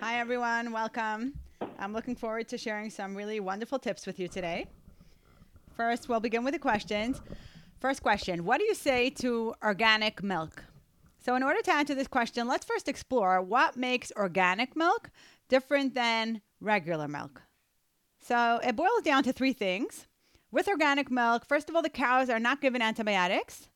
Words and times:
Hi, 0.00 0.20
everyone. 0.20 0.72
Welcome. 0.72 1.32
I'm 1.78 1.94
looking 1.94 2.16
forward 2.16 2.48
to 2.48 2.58
sharing 2.58 2.90
some 2.90 3.16
really 3.16 3.40
wonderful 3.40 3.78
tips 3.78 4.06
with 4.06 4.20
you 4.20 4.28
today. 4.28 4.66
First, 5.74 6.06
we'll 6.06 6.20
begin 6.20 6.44
with 6.44 6.52
the 6.52 6.60
questions. 6.60 7.22
First 7.80 8.02
question 8.02 8.44
What 8.44 8.58
do 8.58 8.64
you 8.64 8.74
say 8.74 9.08
to 9.10 9.54
organic 9.64 10.22
milk? 10.22 10.64
So, 11.24 11.34
in 11.34 11.42
order 11.42 11.62
to 11.62 11.72
answer 11.72 11.94
this 11.94 12.08
question, 12.08 12.46
let's 12.46 12.66
first 12.66 12.88
explore 12.88 13.40
what 13.40 13.78
makes 13.78 14.12
organic 14.16 14.76
milk 14.76 15.10
different 15.48 15.94
than 15.94 16.42
regular 16.60 17.08
milk. 17.08 17.40
So, 18.20 18.60
it 18.62 18.76
boils 18.76 19.02
down 19.02 19.22
to 19.22 19.32
three 19.32 19.54
things. 19.54 20.06
With 20.52 20.68
organic 20.68 21.10
milk, 21.10 21.46
first 21.46 21.70
of 21.70 21.74
all, 21.74 21.82
the 21.82 21.88
cows 21.88 22.28
are 22.28 22.38
not 22.38 22.60
given 22.60 22.82
antibiotics, 22.82 23.68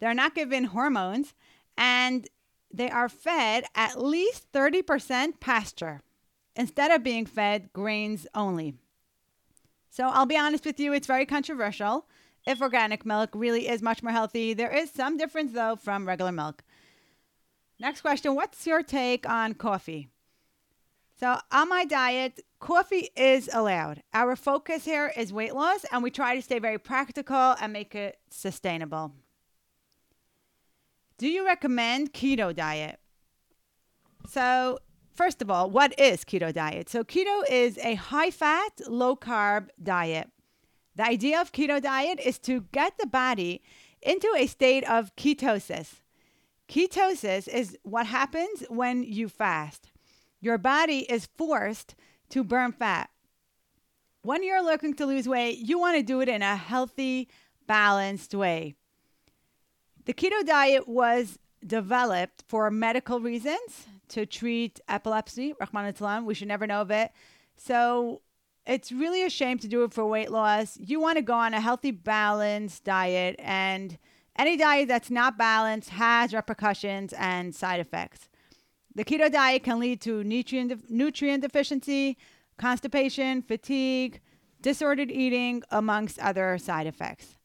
they're 0.00 0.12
not 0.12 0.34
given 0.34 0.64
hormones, 0.64 1.34
and 1.78 2.28
they 2.72 2.90
are 2.90 3.08
fed 3.08 3.64
at 3.74 4.02
least 4.02 4.50
30% 4.52 5.40
pasture 5.40 6.02
instead 6.56 6.90
of 6.90 7.02
being 7.02 7.26
fed 7.26 7.72
grains 7.72 8.26
only. 8.34 8.74
So 9.90 10.08
I'll 10.08 10.26
be 10.26 10.38
honest 10.38 10.64
with 10.64 10.80
you, 10.80 10.92
it's 10.92 11.06
very 11.06 11.26
controversial. 11.26 12.06
If 12.46 12.60
organic 12.60 13.06
milk 13.06 13.30
really 13.34 13.68
is 13.68 13.82
much 13.82 14.02
more 14.02 14.12
healthy, 14.12 14.54
there 14.54 14.74
is 14.74 14.90
some 14.90 15.16
difference 15.16 15.52
though 15.52 15.76
from 15.76 16.08
regular 16.08 16.32
milk. 16.32 16.62
Next 17.78 18.00
question 18.00 18.34
What's 18.34 18.66
your 18.66 18.82
take 18.82 19.28
on 19.28 19.54
coffee? 19.54 20.08
So, 21.18 21.38
on 21.52 21.68
my 21.68 21.84
diet, 21.84 22.40
coffee 22.58 23.10
is 23.16 23.48
allowed. 23.52 24.02
Our 24.12 24.34
focus 24.34 24.84
here 24.84 25.12
is 25.16 25.32
weight 25.32 25.54
loss, 25.54 25.84
and 25.92 26.02
we 26.02 26.10
try 26.10 26.34
to 26.34 26.42
stay 26.42 26.58
very 26.58 26.78
practical 26.78 27.54
and 27.60 27.72
make 27.72 27.94
it 27.94 28.18
sustainable. 28.28 29.12
Do 31.22 31.28
you 31.28 31.46
recommend 31.46 32.12
keto 32.12 32.52
diet? 32.52 32.98
So, 34.28 34.80
first 35.14 35.40
of 35.40 35.52
all, 35.52 35.70
what 35.70 35.96
is 35.96 36.24
keto 36.24 36.52
diet? 36.52 36.88
So, 36.88 37.04
keto 37.04 37.48
is 37.48 37.78
a 37.78 37.94
high 37.94 38.32
fat, 38.32 38.72
low 38.88 39.14
carb 39.14 39.68
diet. 39.80 40.32
The 40.96 41.04
idea 41.04 41.40
of 41.40 41.52
keto 41.52 41.80
diet 41.80 42.18
is 42.18 42.40
to 42.40 42.62
get 42.72 42.98
the 42.98 43.06
body 43.06 43.62
into 44.02 44.34
a 44.36 44.48
state 44.48 44.82
of 44.90 45.14
ketosis. 45.14 46.00
Ketosis 46.68 47.46
is 47.46 47.78
what 47.84 48.06
happens 48.06 48.64
when 48.68 49.04
you 49.04 49.28
fast. 49.28 49.92
Your 50.40 50.58
body 50.58 51.06
is 51.08 51.28
forced 51.38 51.94
to 52.30 52.42
burn 52.42 52.72
fat. 52.72 53.10
When 54.22 54.42
you're 54.42 54.64
looking 54.64 54.94
to 54.94 55.06
lose 55.06 55.28
weight, 55.28 55.58
you 55.58 55.78
want 55.78 55.96
to 55.96 56.02
do 56.02 56.20
it 56.20 56.28
in 56.28 56.42
a 56.42 56.56
healthy, 56.56 57.28
balanced 57.68 58.34
way. 58.34 58.74
The 60.04 60.14
keto 60.14 60.44
diet 60.44 60.88
was 60.88 61.38
developed 61.64 62.42
for 62.48 62.70
medical 62.70 63.20
reasons 63.20 63.86
to 64.08 64.26
treat 64.26 64.80
epilepsy, 64.88 65.54
Rahman 65.60 66.24
We 66.24 66.34
should 66.34 66.48
never 66.48 66.66
know 66.66 66.80
of 66.80 66.90
it. 66.90 67.12
So 67.56 68.22
it's 68.66 68.90
really 68.90 69.24
a 69.24 69.30
shame 69.30 69.58
to 69.58 69.68
do 69.68 69.84
it 69.84 69.92
for 69.92 70.04
weight 70.06 70.30
loss. 70.30 70.76
You 70.76 71.00
want 71.00 71.18
to 71.18 71.22
go 71.22 71.34
on 71.34 71.54
a 71.54 71.60
healthy, 71.60 71.92
balanced 71.92 72.84
diet, 72.84 73.36
and 73.38 73.96
any 74.36 74.56
diet 74.56 74.88
that's 74.88 75.10
not 75.10 75.38
balanced 75.38 75.90
has 75.90 76.34
repercussions 76.34 77.12
and 77.12 77.54
side 77.54 77.80
effects. 77.80 78.28
The 78.94 79.04
keto 79.04 79.30
diet 79.30 79.62
can 79.62 79.78
lead 79.78 80.00
to 80.02 80.24
nutrient, 80.24 80.90
nutrient 80.90 81.42
deficiency, 81.42 82.18
constipation, 82.58 83.42
fatigue, 83.42 84.20
disordered 84.60 85.10
eating, 85.10 85.62
amongst 85.70 86.18
other 86.18 86.58
side 86.58 86.86
effects. 86.86 87.36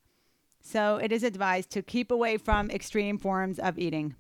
So 0.70 0.98
it 0.98 1.14
is 1.14 1.24
advised 1.24 1.70
to 1.72 1.82
keep 1.82 2.12
away 2.12 2.36
from 2.36 2.70
extreme 2.70 3.18
forms 3.18 3.58
of 3.58 3.80
eating. 3.80 4.16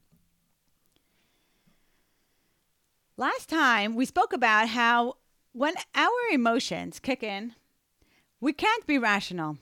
Last 3.17 3.49
time 3.49 3.95
we 3.95 4.05
spoke 4.05 4.31
about 4.31 4.69
how 4.69 5.15
when 5.51 5.73
our 5.93 6.31
emotions 6.31 6.99
kick 7.01 7.21
in, 7.21 7.53
we 8.39 8.53
can't 8.53 8.87
be 8.87 8.97
rational. 8.97 9.57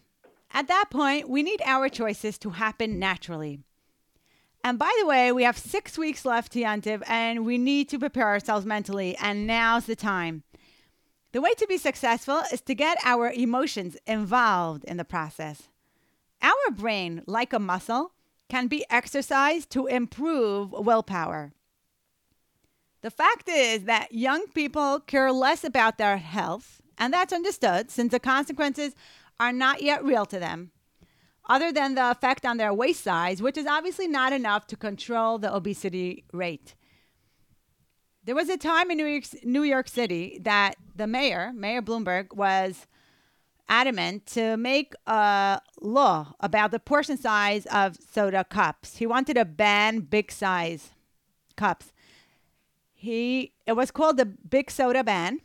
At 0.53 0.67
that 0.67 0.91
point, 0.91 1.27
we 1.27 1.41
need 1.41 1.59
our 1.65 1.89
choices 1.89 2.37
to 2.39 2.51
happen 2.51 2.99
naturally. 2.99 3.61
And 4.63 4.77
by 4.77 4.95
the 4.99 5.07
way, 5.07 5.31
we 5.31 5.41
have 5.41 5.57
six 5.57 5.97
weeks 5.97 6.23
left 6.23 6.51
to 6.51 6.59
Yantiv, 6.59 7.01
and 7.07 7.47
we 7.47 7.57
need 7.57 7.89
to 7.89 7.99
prepare 7.99 8.27
ourselves 8.27 8.65
mentally, 8.65 9.17
and 9.17 9.47
now's 9.47 9.87
the 9.87 9.95
time. 9.95 10.43
The 11.31 11.41
way 11.41 11.53
to 11.57 11.65
be 11.67 11.77
successful 11.77 12.43
is 12.53 12.61
to 12.61 12.75
get 12.75 12.99
our 13.03 13.31
emotions 13.31 13.97
involved 14.05 14.83
in 14.83 14.97
the 14.97 15.03
process. 15.03 15.69
Our 16.45 16.71
brain, 16.71 17.23
like 17.25 17.53
a 17.53 17.59
muscle, 17.59 18.11
can 18.49 18.67
be 18.67 18.85
exercised 18.91 19.71
to 19.71 19.87
improve 19.87 20.71
willpower. 20.71 21.53
The 23.01 23.09
fact 23.09 23.49
is 23.49 23.85
that 23.85 24.13
young 24.13 24.45
people 24.53 24.99
care 24.99 25.31
less 25.31 25.63
about 25.63 25.97
their 25.97 26.17
health, 26.17 26.81
and 26.99 27.11
that's 27.11 27.33
understood 27.33 27.89
since 27.89 28.11
the 28.11 28.19
consequences 28.19 28.93
are 29.39 29.51
not 29.51 29.81
yet 29.81 30.03
real 30.03 30.27
to 30.27 30.37
them, 30.37 30.69
other 31.49 31.71
than 31.71 31.95
the 31.95 32.11
effect 32.11 32.45
on 32.45 32.57
their 32.57 32.73
waist 32.73 33.03
size, 33.03 33.41
which 33.41 33.57
is 33.57 33.65
obviously 33.65 34.07
not 34.07 34.31
enough 34.31 34.67
to 34.67 34.75
control 34.75 35.39
the 35.39 35.53
obesity 35.53 36.25
rate. 36.31 36.75
There 38.23 38.35
was 38.35 38.49
a 38.49 38.57
time 38.57 38.91
in 38.91 38.97
New 38.97 39.07
York, 39.07 39.25
New 39.43 39.63
York 39.63 39.87
City 39.87 40.39
that 40.43 40.75
the 40.95 41.07
mayor, 41.07 41.51
Mayor 41.55 41.81
Bloomberg, 41.81 42.35
was 42.35 42.85
adamant 43.67 44.25
to 44.27 44.57
make 44.57 44.93
a 45.07 45.59
law 45.81 46.33
about 46.39 46.71
the 46.71 46.79
portion 46.79 47.17
size 47.17 47.65
of 47.67 47.97
soda 47.97 48.43
cups. 48.43 48.97
He 48.97 49.05
wanted 49.05 49.33
to 49.35 49.45
ban 49.45 50.01
big 50.01 50.31
size 50.31 50.91
cups. 51.55 51.91
He 52.93 53.53
it 53.65 53.73
was 53.73 53.91
called 53.91 54.17
the 54.17 54.25
Big 54.25 54.71
Soda 54.71 55.03
Ban, 55.03 55.41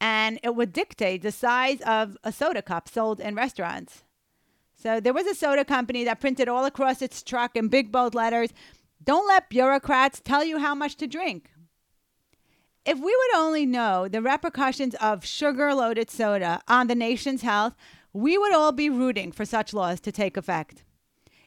and 0.00 0.40
it 0.42 0.56
would 0.56 0.72
dictate 0.72 1.22
the 1.22 1.32
size 1.32 1.80
of 1.82 2.16
a 2.24 2.32
soda 2.32 2.62
cup 2.62 2.88
sold 2.88 3.20
in 3.20 3.34
restaurants. 3.34 4.02
So 4.74 4.98
there 4.98 5.14
was 5.14 5.26
a 5.26 5.34
soda 5.34 5.64
company 5.64 6.02
that 6.04 6.20
printed 6.20 6.48
all 6.48 6.64
across 6.64 7.02
its 7.02 7.22
truck 7.22 7.56
in 7.56 7.68
big 7.68 7.92
bold 7.92 8.14
letters, 8.14 8.50
"Don't 9.02 9.28
let 9.28 9.48
bureaucrats 9.48 10.20
tell 10.20 10.44
you 10.44 10.58
how 10.58 10.74
much 10.74 10.96
to 10.96 11.06
drink." 11.06 11.51
If 12.84 12.98
we 12.98 13.04
would 13.16 13.36
only 13.36 13.64
know 13.64 14.08
the 14.08 14.20
repercussions 14.20 14.96
of 14.96 15.24
sugar 15.24 15.72
loaded 15.72 16.10
soda 16.10 16.60
on 16.66 16.88
the 16.88 16.96
nation's 16.96 17.42
health, 17.42 17.76
we 18.12 18.36
would 18.36 18.52
all 18.52 18.72
be 18.72 18.90
rooting 18.90 19.30
for 19.30 19.44
such 19.44 19.72
laws 19.72 20.00
to 20.00 20.10
take 20.10 20.36
effect. 20.36 20.82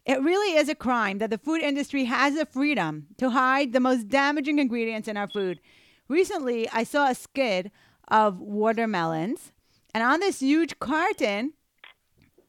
It 0.05 0.21
really 0.21 0.55
is 0.55 0.69
a 0.69 0.75
crime 0.75 1.17
that 1.17 1.31
the 1.31 1.37
food 1.37 1.61
industry 1.61 2.05
has 2.05 2.35
the 2.35 2.45
freedom 2.45 3.07
to 3.17 3.31
hide 3.31 3.73
the 3.73 3.81
most 3.81 4.07
damaging 4.07 4.59
ingredients 4.59 5.09
in 5.09 5.17
our 5.17 5.27
food. 5.27 5.59
Recently, 6.07 6.69
I 6.69 6.83
saw 6.83 7.09
a 7.09 7.15
skid 7.15 7.69
of 8.07 8.39
watermelons, 8.39 9.51
and 9.93 10.03
on 10.03 10.21
this 10.21 10.39
huge 10.39 10.79
carton, 10.79 11.53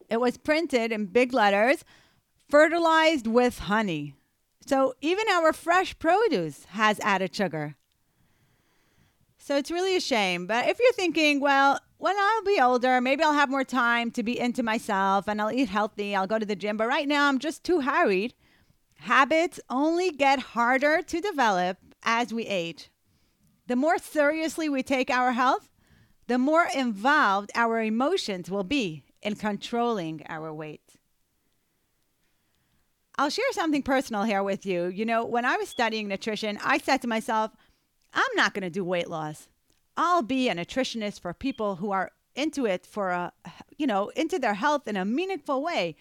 it 0.09 0.21
was 0.21 0.37
printed 0.37 0.93
in 0.93 1.07
big 1.07 1.33
letters 1.33 1.85
fertilized 2.49 3.27
with 3.27 3.59
honey. 3.61 4.15
So 4.65 4.95
even 5.01 5.27
our 5.29 5.53
fresh 5.53 5.99
produce 5.99 6.67
has 6.71 7.01
added 7.01 7.35
sugar. 7.35 7.75
So 9.47 9.57
it's 9.57 9.71
really 9.71 9.95
a 9.95 10.01
shame. 10.01 10.49
But 10.49 10.69
if 10.69 10.81
you're 10.81 10.93
thinking, 10.95 11.39
well, 11.39 11.79
when 11.99 12.17
I'll 12.19 12.43
be 12.43 12.59
older, 12.61 13.01
maybe 13.01 13.23
I'll 13.23 13.33
have 13.33 13.49
more 13.49 13.63
time 13.63 14.11
to 14.11 14.25
be 14.25 14.37
into 14.37 14.65
myself 14.65 15.29
and 15.29 15.41
I'll 15.41 15.53
eat 15.53 15.69
healthy, 15.69 16.17
I'll 16.17 16.27
go 16.27 16.41
to 16.41 16.45
the 16.45 16.57
gym. 16.57 16.77
But 16.77 16.89
right 16.89 17.07
now, 17.07 17.29
I'm 17.29 17.39
just 17.39 17.63
too 17.63 17.83
hurried. 17.83 18.35
Habits 18.97 19.61
only 19.71 20.11
get 20.11 20.41
harder 20.41 21.01
to 21.01 21.21
develop 21.21 21.79
as 22.03 22.35
we 22.35 22.45
age. 22.45 22.91
The 23.69 23.77
more 23.77 23.99
seriously 23.99 24.69
we 24.69 24.83
take 24.83 25.11
our 25.11 25.31
health, 25.31 25.71
the 26.27 26.39
more 26.39 26.67
involved 26.75 27.53
our 27.55 27.81
emotions 27.81 28.51
will 28.51 28.65
be 28.65 29.05
in 29.23 29.37
controlling 29.37 30.25
our 30.29 30.53
weight. 30.53 30.97
I'll 33.17 33.31
share 33.31 33.45
something 33.53 33.85
personal 33.85 34.25
here 34.25 34.43
with 34.43 34.67
you. 34.67 34.87
You 34.87 35.07
know, 35.07 35.25
when 35.25 35.45
I 35.45 35.57
was 35.57 35.69
studying 35.69 36.09
nutrition, 36.09 36.59
I 36.65 36.79
said 36.79 37.01
to 37.03 37.09
myself, 37.09 37.53
I'm 38.17 38.35
not 38.35 38.55
going 38.55 38.63
to 38.63 38.71
do 38.71 38.83
weight 38.83 39.09
loss. 39.09 39.49
I'll 39.97 40.23
be 40.23 40.49
a 40.49 40.55
nutritionist 40.55 41.21
for 41.21 41.33
people 41.33 41.77
who 41.77 41.93
are 41.93 42.11
into 42.35 42.67
it 42.67 42.85
for 42.85 43.11
a, 43.11 43.33
you 43.77 43.87
know, 43.87 44.09
into 44.17 44.39
their 44.39 44.55
health 44.55 44.89
in 44.89 44.97
a 44.97 45.05
meaningful 45.05 45.63
way. 45.63 45.97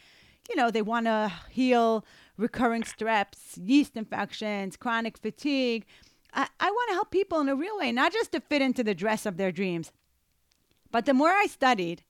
You 0.49 0.55
know, 0.55 0.71
they 0.71 0.81
want 0.81 1.05
to 1.05 1.31
heal 1.49 2.05
recurring 2.37 2.83
streps, 2.83 3.57
yeast 3.61 3.95
infections, 3.95 4.77
chronic 4.77 5.17
fatigue. 5.17 5.85
I, 6.33 6.47
I 6.59 6.71
want 6.71 6.89
to 6.89 6.93
help 6.95 7.11
people 7.11 7.39
in 7.39 7.49
a 7.49 7.55
real 7.55 7.77
way, 7.77 7.91
not 7.91 8.13
just 8.13 8.31
to 8.31 8.39
fit 8.39 8.61
into 8.61 8.83
the 8.83 8.95
dress 8.95 9.25
of 9.25 9.37
their 9.37 9.51
dreams. 9.51 9.91
But 10.91 11.05
the 11.05 11.13
more 11.13 11.31
I 11.31 11.47
studied, 11.47 12.03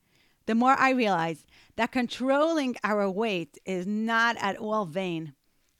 the 0.46 0.54
more 0.54 0.76
I 0.78 0.90
realized 0.90 1.46
that 1.76 1.92
controlling 1.92 2.76
our 2.84 3.10
weight 3.10 3.58
is 3.64 3.86
not 3.86 4.36
at 4.38 4.56
all 4.56 4.86
vain. 4.86 5.34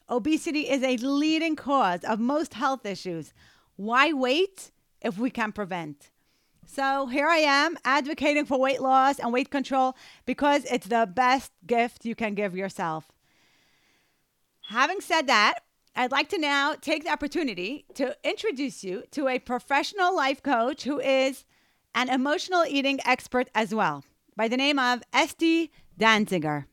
Obesity 0.09 0.69
is 0.69 0.83
a 0.83 0.97
leading 0.99 1.57
cause 1.57 2.05
of 2.05 2.21
most 2.21 2.55
health 2.55 2.87
issues, 2.87 3.33
why 3.77 4.13
wait 4.13 4.73
if 5.01 5.19
we 5.19 5.31
can 5.31 5.53
prevent? 5.53 6.11
So 6.67 7.07
here 7.07 7.29
I 7.29 7.39
am 7.39 7.79
advocating 7.85 8.45
for 8.45 8.59
weight 8.59 8.83
loss 8.83 9.19
and 9.19 9.33
weight 9.33 9.51
control 9.51 9.97
because 10.25 10.65
it's 10.65 10.89
the 10.89 11.09
best 11.13 11.53
gift 11.67 12.05
you 12.05 12.15
can 12.15 12.35
give 12.35 12.57
yourself. 12.57 13.13
Having 14.69 15.01
said 15.01 15.29
that, 15.29 15.61
I'd 15.95 16.11
like 16.11 16.29
to 16.31 16.39
now 16.39 16.75
take 16.75 17.05
the 17.05 17.13
opportunity 17.13 17.87
to 17.95 18.17
introduce 18.25 18.83
you 18.83 19.05
to 19.13 19.29
a 19.29 19.39
professional 19.39 20.15
life 20.15 20.43
coach 20.43 20.83
who 20.83 21.01
is 21.01 21.45
an 21.95 22.11
emotional 22.11 22.65
eating 22.69 22.99
expert 23.07 23.49
as 23.55 23.75
well, 23.75 24.05
by 24.37 24.49
the 24.49 24.57
name 24.57 24.79
of 24.79 25.03
Esty 25.13 25.71
Danziger. 25.99 26.67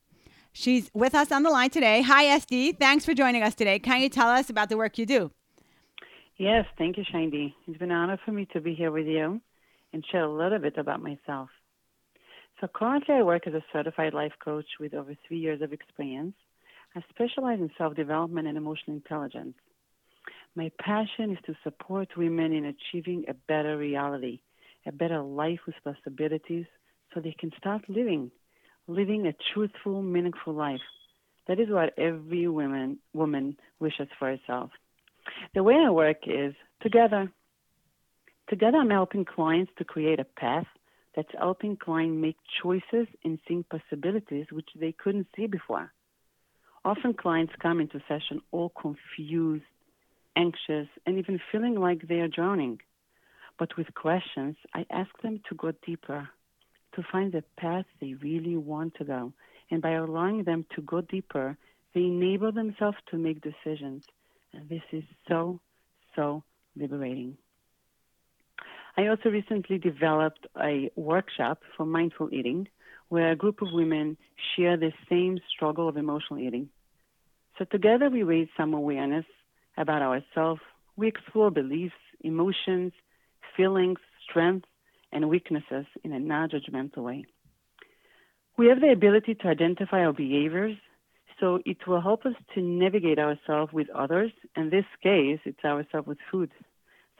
She's 0.51 0.91
with 0.93 1.15
us 1.15 1.31
on 1.31 1.43
the 1.43 1.49
line 1.49 1.69
today. 1.69 2.01
Hi, 2.01 2.25
Esty. 2.25 2.73
Thanks 2.73 3.05
for 3.05 3.13
joining 3.13 3.43
us 3.43 3.55
today. 3.55 3.79
Can 3.79 4.01
you 4.01 4.09
tell 4.09 4.27
us 4.27 4.49
about 4.49 4.69
the 4.69 4.77
work 4.77 4.97
you 4.97 5.05
do? 5.05 5.31
Yes, 6.37 6.65
thank 6.79 6.97
you, 6.97 7.03
Shandy. 7.11 7.55
It's 7.67 7.77
been 7.77 7.91
an 7.91 7.97
honor 7.97 8.19
for 8.25 8.31
me 8.31 8.47
to 8.53 8.61
be 8.61 8.73
here 8.73 8.91
with 8.91 9.05
you 9.05 9.39
and 9.93 10.03
share 10.11 10.23
a 10.23 10.33
little 10.33 10.57
bit 10.57 10.77
about 10.77 11.01
myself. 11.01 11.49
So, 12.59 12.67
currently, 12.73 13.15
I 13.15 13.21
work 13.21 13.45
as 13.45 13.53
a 13.53 13.63
certified 13.71 14.15
life 14.15 14.31
coach 14.43 14.65
with 14.79 14.95
over 14.95 15.15
three 15.27 15.37
years 15.37 15.61
of 15.61 15.73
experience. 15.73 16.33
I 16.95 17.03
specialize 17.09 17.59
in 17.59 17.69
self 17.77 17.95
development 17.95 18.47
and 18.47 18.57
emotional 18.57 18.97
intelligence. 18.97 19.55
My 20.55 20.71
passion 20.79 21.31
is 21.31 21.37
to 21.45 21.55
support 21.63 22.17
women 22.17 22.51
in 22.51 22.65
achieving 22.65 23.25
a 23.27 23.33
better 23.47 23.77
reality, 23.77 24.41
a 24.87 24.91
better 24.91 25.21
life 25.21 25.59
with 25.67 25.75
possibilities, 25.83 26.65
so 27.13 27.19
they 27.19 27.35
can 27.37 27.51
start 27.59 27.87
living, 27.87 28.31
living 28.87 29.27
a 29.27 29.33
truthful, 29.53 30.01
meaningful 30.01 30.53
life. 30.53 30.81
That 31.47 31.59
is 31.59 31.69
what 31.69 31.97
every 31.99 32.47
woman, 32.47 32.97
woman 33.13 33.57
wishes 33.79 34.07
for 34.17 34.29
herself. 34.29 34.71
The 35.53 35.63
way 35.63 35.75
I 35.75 35.89
work 35.89 36.27
is 36.27 36.53
together. 36.81 37.31
Together, 38.49 38.77
I'm 38.77 38.89
helping 38.89 39.25
clients 39.25 39.71
to 39.77 39.85
create 39.85 40.19
a 40.19 40.25
path 40.25 40.67
that's 41.15 41.29
helping 41.37 41.77
clients 41.77 42.19
make 42.19 42.37
choices 42.61 43.07
and 43.23 43.39
seeing 43.47 43.63
possibilities 43.63 44.47
which 44.51 44.69
they 44.75 44.91
couldn't 44.91 45.27
see 45.35 45.47
before. 45.47 45.91
Often, 46.83 47.13
clients 47.13 47.53
come 47.61 47.79
into 47.79 48.01
session 48.07 48.41
all 48.51 48.69
confused, 48.69 49.63
anxious, 50.35 50.87
and 51.05 51.17
even 51.17 51.39
feeling 51.51 51.75
like 51.75 52.07
they 52.07 52.19
are 52.19 52.27
drowning. 52.27 52.79
But 53.57 53.77
with 53.77 53.93
questions, 53.93 54.57
I 54.73 54.85
ask 54.89 55.09
them 55.21 55.41
to 55.47 55.55
go 55.55 55.71
deeper, 55.85 56.27
to 56.95 57.03
find 57.11 57.31
the 57.31 57.43
path 57.57 57.85
they 58.01 58.15
really 58.15 58.57
want 58.57 58.95
to 58.95 59.05
go. 59.05 59.33
And 59.71 59.81
by 59.81 59.91
allowing 59.91 60.43
them 60.43 60.65
to 60.75 60.81
go 60.81 61.01
deeper, 61.01 61.57
they 61.93 62.01
enable 62.01 62.51
themselves 62.51 62.97
to 63.11 63.17
make 63.17 63.41
decisions 63.41 64.03
and 64.53 64.69
this 64.69 64.81
is 64.91 65.03
so, 65.27 65.59
so 66.15 66.43
liberating. 66.75 67.37
I 68.95 69.07
also 69.07 69.29
recently 69.29 69.79
developed 69.79 70.45
a 70.61 70.91
workshop 70.95 71.61
for 71.75 71.85
mindful 71.85 72.29
eating 72.31 72.67
where 73.09 73.31
a 73.31 73.35
group 73.35 73.61
of 73.61 73.69
women 73.71 74.17
share 74.55 74.77
the 74.77 74.91
same 75.09 75.39
struggle 75.53 75.89
of 75.89 75.97
emotional 75.97 76.39
eating. 76.39 76.69
So 77.57 77.65
together 77.65 78.09
we 78.09 78.23
raise 78.23 78.47
some 78.57 78.73
awareness 78.73 79.25
about 79.77 80.01
ourselves. 80.01 80.61
We 80.95 81.07
explore 81.07 81.51
beliefs, 81.51 81.95
emotions, 82.21 82.93
feelings, 83.57 83.99
strengths, 84.29 84.69
and 85.11 85.29
weaknesses 85.29 85.85
in 86.03 86.11
a 86.11 86.19
non 86.19 86.49
judgmental 86.49 87.03
way. 87.03 87.25
We 88.57 88.67
have 88.67 88.81
the 88.81 88.91
ability 88.91 89.35
to 89.35 89.47
identify 89.47 90.05
our 90.05 90.13
behaviors 90.13 90.77
so 91.43 91.59
it 91.65 91.85
will 91.85 91.99
help 91.99 92.25
us 92.25 92.35
to 92.55 92.61
navigate 92.61 93.19
ourselves 93.19 93.73
with 93.73 93.89
others. 93.89 94.31
In 94.55 94.69
this 94.69 94.85
case, 95.01 95.39
it's 95.43 95.65
ourselves 95.65 96.07
with 96.07 96.17
food. 96.31 96.49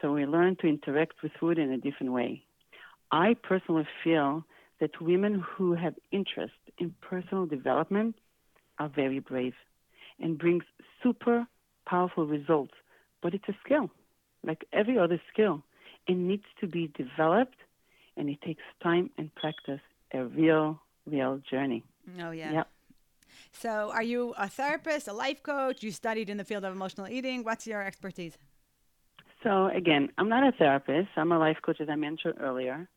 So 0.00 0.14
we 0.14 0.24
learn 0.24 0.56
to 0.62 0.66
interact 0.66 1.22
with 1.22 1.32
food 1.38 1.58
in 1.58 1.70
a 1.70 1.76
different 1.76 2.10
way. 2.10 2.42
I 3.12 3.36
personally 3.42 3.86
feel 4.02 4.42
that 4.80 4.98
women 4.98 5.44
who 5.46 5.74
have 5.74 5.94
interest 6.10 6.54
in 6.78 6.94
personal 7.02 7.44
development 7.44 8.14
are 8.78 8.88
very 8.88 9.18
brave 9.18 9.52
and 10.18 10.38
brings 10.38 10.64
super 11.02 11.46
powerful 11.86 12.26
results. 12.26 12.72
But 13.22 13.34
it's 13.34 13.48
a 13.50 13.56
skill, 13.62 13.90
like 14.42 14.64
every 14.72 14.98
other 14.98 15.20
skill. 15.30 15.62
It 16.08 16.16
needs 16.16 16.44
to 16.62 16.66
be 16.66 16.90
developed 16.96 17.58
and 18.16 18.30
it 18.30 18.40
takes 18.40 18.62
time 18.82 19.10
and 19.18 19.34
practice, 19.34 19.80
a 20.14 20.24
real, 20.24 20.80
real 21.06 21.42
journey. 21.50 21.84
Oh, 22.18 22.30
yeah. 22.30 22.52
Yep. 22.52 22.68
So, 23.52 23.90
are 23.92 24.02
you 24.02 24.34
a 24.38 24.48
therapist, 24.48 25.08
a 25.08 25.12
life 25.12 25.42
coach? 25.42 25.82
You 25.82 25.90
studied 25.90 26.28
in 26.28 26.36
the 26.36 26.44
field 26.44 26.64
of 26.64 26.72
emotional 26.72 27.08
eating. 27.08 27.44
What's 27.44 27.66
your 27.66 27.82
expertise? 27.82 28.36
So, 29.42 29.66
again, 29.66 30.08
I'm 30.16 30.28
not 30.28 30.46
a 30.46 30.52
therapist. 30.52 31.08
I'm 31.16 31.32
a 31.32 31.38
life 31.38 31.58
coach, 31.64 31.80
as 31.80 31.88
I 31.88 31.96
mentioned 31.96 32.34
earlier. 32.40 32.88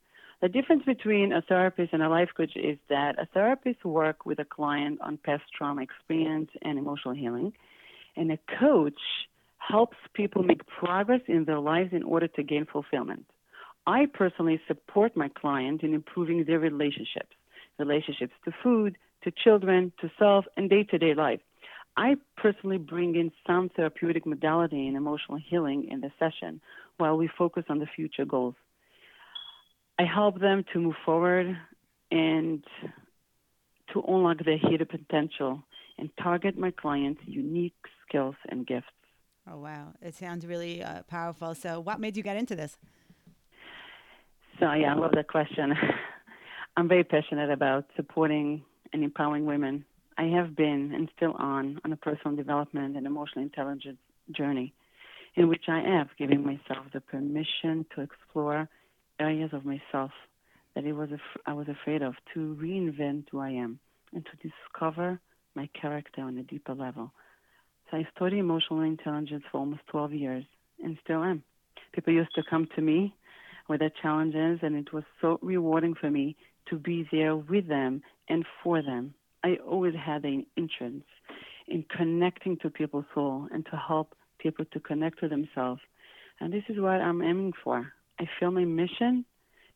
The 0.41 0.49
difference 0.49 0.83
between 0.85 1.33
a 1.33 1.41
therapist 1.41 1.93
and 1.93 2.03
a 2.03 2.09
life 2.09 2.29
coach 2.37 2.55
is 2.55 2.77
that 2.89 3.19
a 3.19 3.25
therapist 3.25 3.83
works 3.83 4.25
with 4.25 4.39
a 4.39 4.45
client 4.45 4.99
on 5.01 5.17
past 5.17 5.43
trauma 5.57 5.81
experience 5.81 6.51
and 6.61 6.77
emotional 6.77 7.15
healing, 7.15 7.53
and 8.15 8.31
a 8.31 8.39
coach 8.59 8.99
helps 9.57 9.97
people 10.13 10.43
make 10.43 10.65
progress 10.67 11.21
in 11.27 11.45
their 11.45 11.59
lives 11.59 11.91
in 11.91 12.03
order 12.03 12.27
to 12.27 12.43
gain 12.43 12.65
fulfillment. 12.71 13.25
I 13.87 14.05
personally 14.05 14.61
support 14.67 15.17
my 15.17 15.29
client 15.29 15.81
in 15.81 15.93
improving 15.93 16.43
their 16.45 16.59
relationships, 16.59 17.35
relationships 17.79 18.33
to 18.45 18.51
food, 18.63 18.97
to 19.23 19.31
children, 19.43 19.91
to 20.01 20.09
self, 20.17 20.45
and 20.55 20.69
day 20.69 20.83
to 20.83 20.97
day 20.97 21.13
life. 21.13 21.39
I 21.95 22.15
personally 22.35 22.77
bring 22.77 23.15
in 23.15 23.31
some 23.47 23.69
therapeutic 23.69 24.25
modality 24.25 24.87
and 24.87 24.95
emotional 24.95 25.39
healing 25.49 25.87
in 25.89 26.01
the 26.01 26.11
session 26.19 26.61
while 26.97 27.17
we 27.17 27.27
focus 27.37 27.63
on 27.69 27.79
the 27.79 27.87
future 27.95 28.25
goals. 28.25 28.55
I 29.99 30.03
help 30.03 30.39
them 30.39 30.63
to 30.73 30.79
move 30.79 30.95
forward 31.03 31.57
and 32.11 32.63
to 33.93 34.03
unlock 34.07 34.37
their 34.45 34.59
hidden 34.59 34.85
potential 34.85 35.63
and 35.97 36.09
target 36.21 36.55
my 36.57 36.69
clients' 36.69 37.21
unique 37.25 37.73
skills 38.07 38.35
and 38.49 38.67
gifts. 38.67 38.87
Oh, 39.49 39.57
wow. 39.57 39.93
It 40.01 40.13
sounds 40.13 40.45
really 40.45 40.83
uh, 40.83 41.03
powerful. 41.03 41.55
So, 41.55 41.79
what 41.79 41.99
made 41.99 42.17
you 42.17 42.23
get 42.23 42.37
into 42.37 42.55
this? 42.55 42.77
So, 44.59 44.71
yeah, 44.73 44.93
I 44.93 44.97
love 44.97 45.11
that 45.13 45.27
question. 45.29 45.73
I'm 46.77 46.87
very 46.87 47.03
passionate 47.03 47.49
about 47.49 47.85
supporting 47.95 48.63
and 48.93 49.03
empowering 49.03 49.45
women. 49.45 49.85
I 50.17 50.25
have 50.25 50.55
been 50.55 50.91
and 50.93 51.09
still 51.15 51.33
on 51.33 51.79
on 51.85 51.93
a 51.93 51.97
personal 51.97 52.35
development 52.35 52.97
and 52.97 53.05
emotional 53.05 53.43
intelligence 53.43 53.99
journey 54.31 54.73
in 55.35 55.47
which 55.47 55.65
I 55.67 55.79
have 55.81 56.07
given 56.17 56.43
myself 56.43 56.87
the 56.93 56.99
permission 56.99 57.85
to 57.95 58.01
explore 58.01 58.67
areas 59.19 59.51
of 59.53 59.65
myself 59.65 60.11
that 60.75 60.85
it 60.85 60.93
was 60.93 61.11
af- 61.11 61.41
I 61.45 61.53
was 61.53 61.67
afraid 61.67 62.01
of, 62.01 62.15
to 62.33 62.57
reinvent 62.61 63.25
who 63.31 63.39
I 63.39 63.51
am 63.51 63.79
and 64.13 64.25
to 64.25 64.49
discover 64.49 65.19
my 65.55 65.69
character 65.79 66.21
on 66.21 66.37
a 66.37 66.43
deeper 66.43 66.73
level. 66.73 67.11
So 67.89 67.97
I 67.97 68.07
studied 68.15 68.39
emotional 68.39 68.81
intelligence 68.81 69.43
for 69.51 69.59
almost 69.59 69.81
12 69.87 70.13
years 70.13 70.45
and 70.83 70.97
still 71.03 71.23
am. 71.23 71.43
People 71.93 72.13
used 72.13 72.33
to 72.35 72.43
come 72.49 72.67
to 72.75 72.81
me 72.81 73.15
with 73.67 73.79
their 73.79 73.91
challenges, 74.01 74.59
and 74.61 74.75
it 74.75 74.93
was 74.93 75.03
so 75.21 75.39
rewarding 75.41 75.93
for 75.95 76.09
me 76.09 76.35
to 76.69 76.77
be 76.77 77.07
there 77.11 77.35
with 77.35 77.67
them 77.67 78.01
and 78.29 78.45
for 78.63 78.81
them. 78.81 79.13
I 79.43 79.57
always 79.65 79.93
had 79.95 80.23
an 80.25 80.45
interest 80.55 81.05
in 81.67 81.85
connecting 81.95 82.57
to 82.57 82.69
people's 82.69 83.05
soul 83.13 83.47
and 83.51 83.65
to 83.65 83.77
help 83.77 84.15
people 84.39 84.65
to 84.73 84.79
connect 84.79 85.19
to 85.19 85.27
themselves. 85.27 85.81
And 86.39 86.53
this 86.53 86.63
is 86.69 86.79
what 86.79 87.01
I'm 87.01 87.21
aiming 87.21 87.53
for. 87.63 87.91
I 88.19 88.25
feel 88.39 88.51
my 88.51 88.65
mission 88.65 89.25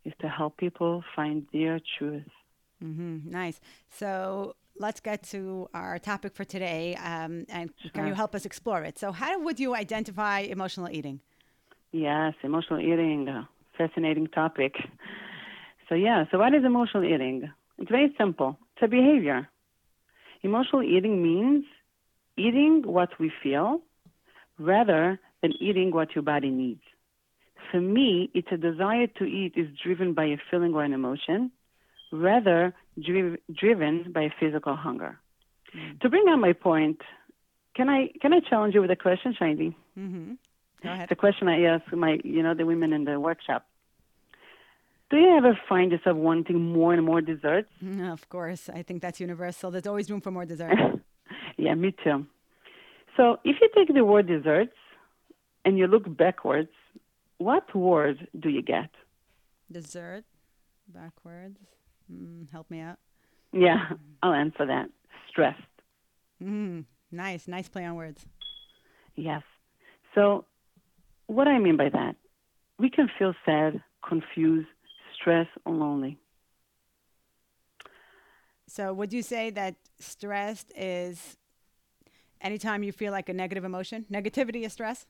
is 0.06 0.14
to 0.22 0.30
help 0.30 0.58
people 0.58 1.04
find 1.16 1.46
their 1.54 1.80
truth. 1.98 2.24
Mm-hmm. 2.84 3.30
Nice. 3.30 3.60
So 3.90 4.56
let's 4.78 5.00
get 5.00 5.24
to 5.24 5.70
our 5.74 6.00
topic 6.00 6.34
for 6.34 6.44
today, 6.44 6.96
um, 6.96 7.46
and 7.50 7.72
sure. 7.82 7.92
can 7.94 8.08
you 8.08 8.14
help 8.14 8.34
us 8.34 8.46
explore 8.46 8.84
it? 8.84 8.98
So, 8.98 9.12
how 9.12 9.40
would 9.40 9.60
you 9.60 9.76
identify 9.76 10.40
emotional 10.40 10.90
eating? 10.90 11.20
Yes, 11.92 12.34
emotional 12.44 12.80
eating, 12.80 13.26
fascinating 13.78 14.28
topic. 14.28 14.76
So, 15.90 15.96
yeah, 15.96 16.26
so 16.32 16.38
what 16.38 16.54
is 16.54 16.64
emotional 16.64 17.04
eating? 17.04 17.52
It's 17.78 17.92
very 17.92 18.14
simple. 18.18 18.58
It's 18.76 18.84
a 18.84 18.88
behavior. 18.88 19.50
Emotional 20.44 20.84
eating 20.84 21.22
means 21.22 21.66
eating 22.38 22.84
what 22.86 23.10
we 23.20 23.32
feel 23.44 23.82
rather 24.58 25.20
than 25.42 25.54
eating 25.60 25.92
what 25.92 26.16
your 26.16 26.24
body 26.24 26.50
needs. 26.50 26.82
For 27.72 27.80
me, 27.80 28.30
it's 28.34 28.48
a 28.52 28.58
desire 28.58 29.08
to 29.18 29.26
eat 29.26 29.54
is 29.56 29.68
driven 29.84 30.14
by 30.14 30.26
a 30.26 30.38
feeling 30.50 30.74
or 30.74 30.84
an 30.84 30.94
emotion 30.94 31.52
rather 32.12 32.74
dri- 33.02 33.38
driven 33.54 34.12
by 34.14 34.24
a 34.24 34.30
physical 34.40 34.76
hunger. 34.76 35.20
Mm. 35.76 36.00
To 36.02 36.10
bring 36.10 36.26
out 36.30 36.38
my 36.38 36.54
point, 36.54 37.02
can 37.76 37.90
I 37.90 38.10
can 38.22 38.34
I 38.34 38.40
challenge 38.50 38.74
you 38.74 38.82
with 38.82 38.92
a 38.92 38.96
question, 38.96 39.34
Shandy? 39.38 39.76
Mm-hmm. 39.98 40.34
The 40.84 41.16
question 41.16 41.48
I 41.48 41.64
ask 41.64 41.92
my 41.94 42.20
you 42.24 42.42
know 42.44 42.54
the 42.54 42.66
women 42.66 42.94
in 42.94 43.04
the 43.06 43.20
workshop. 43.20 43.66
Do 45.10 45.18
you 45.18 45.36
ever 45.38 45.60
find 45.68 45.92
yourself 45.92 46.16
wanting 46.16 46.60
more 46.62 46.94
and 46.94 47.06
more 47.06 47.20
desserts? 47.20 47.70
Of 48.02 48.30
course. 48.30 48.70
I 48.74 48.82
think 48.82 49.02
that's 49.02 49.20
universal. 49.20 49.70
There's 49.70 49.86
always 49.86 50.10
room 50.10 50.22
for 50.22 50.32
more 50.32 50.46
dessert. 50.46 50.74
yeah, 51.58 51.76
me 51.76 51.94
too. 52.04 52.26
So 53.18 53.38
if 53.44 53.58
you 53.62 53.70
take 53.76 53.94
the 53.94 54.06
word 54.06 54.28
desserts 54.28 54.78
and 55.66 55.78
you 55.78 55.88
look 55.88 56.06
backwards, 56.18 56.70
what 57.40 57.76
word 57.76 58.26
do 58.40 58.48
you 58.50 58.62
get? 58.62 58.90
Dessert, 59.70 60.24
backwards. 60.88 61.60
Mm, 62.12 62.50
help 62.50 62.70
me 62.72 62.80
out. 62.80 62.98
Yeah, 63.52 63.90
I'll 64.24 64.34
answer 64.34 64.66
that. 64.66 64.90
Stressed. 65.30 65.60
Mm, 66.42 66.86
nice, 67.12 67.48
nice 67.48 67.68
play 67.68 67.86
on 67.86 67.96
words. 67.96 68.26
Yes. 69.16 69.44
So, 70.16 70.46
what 71.32 71.46
do 71.46 71.52
I 71.52 71.60
mean 71.60 71.78
by 71.78 71.90
that, 71.90 72.16
we 72.78 72.90
can 72.90 73.10
feel 73.18 73.34
sad, 73.46 73.82
confused, 74.08 74.68
stressed, 75.16 75.50
or 75.66 75.74
lonely. 75.74 76.18
So, 78.68 78.94
would 78.94 79.14
you 79.14 79.22
say 79.22 79.50
that 79.52 79.76
stressed 80.00 80.72
is 80.76 81.38
anytime 82.40 82.84
you 82.84 82.92
feel 82.92 83.12
like 83.12 83.30
a 83.30 83.34
negative 83.34 83.64
emotion? 83.64 84.06
Negativity 84.12 84.66
is 84.66 84.74
stress? 84.74 85.06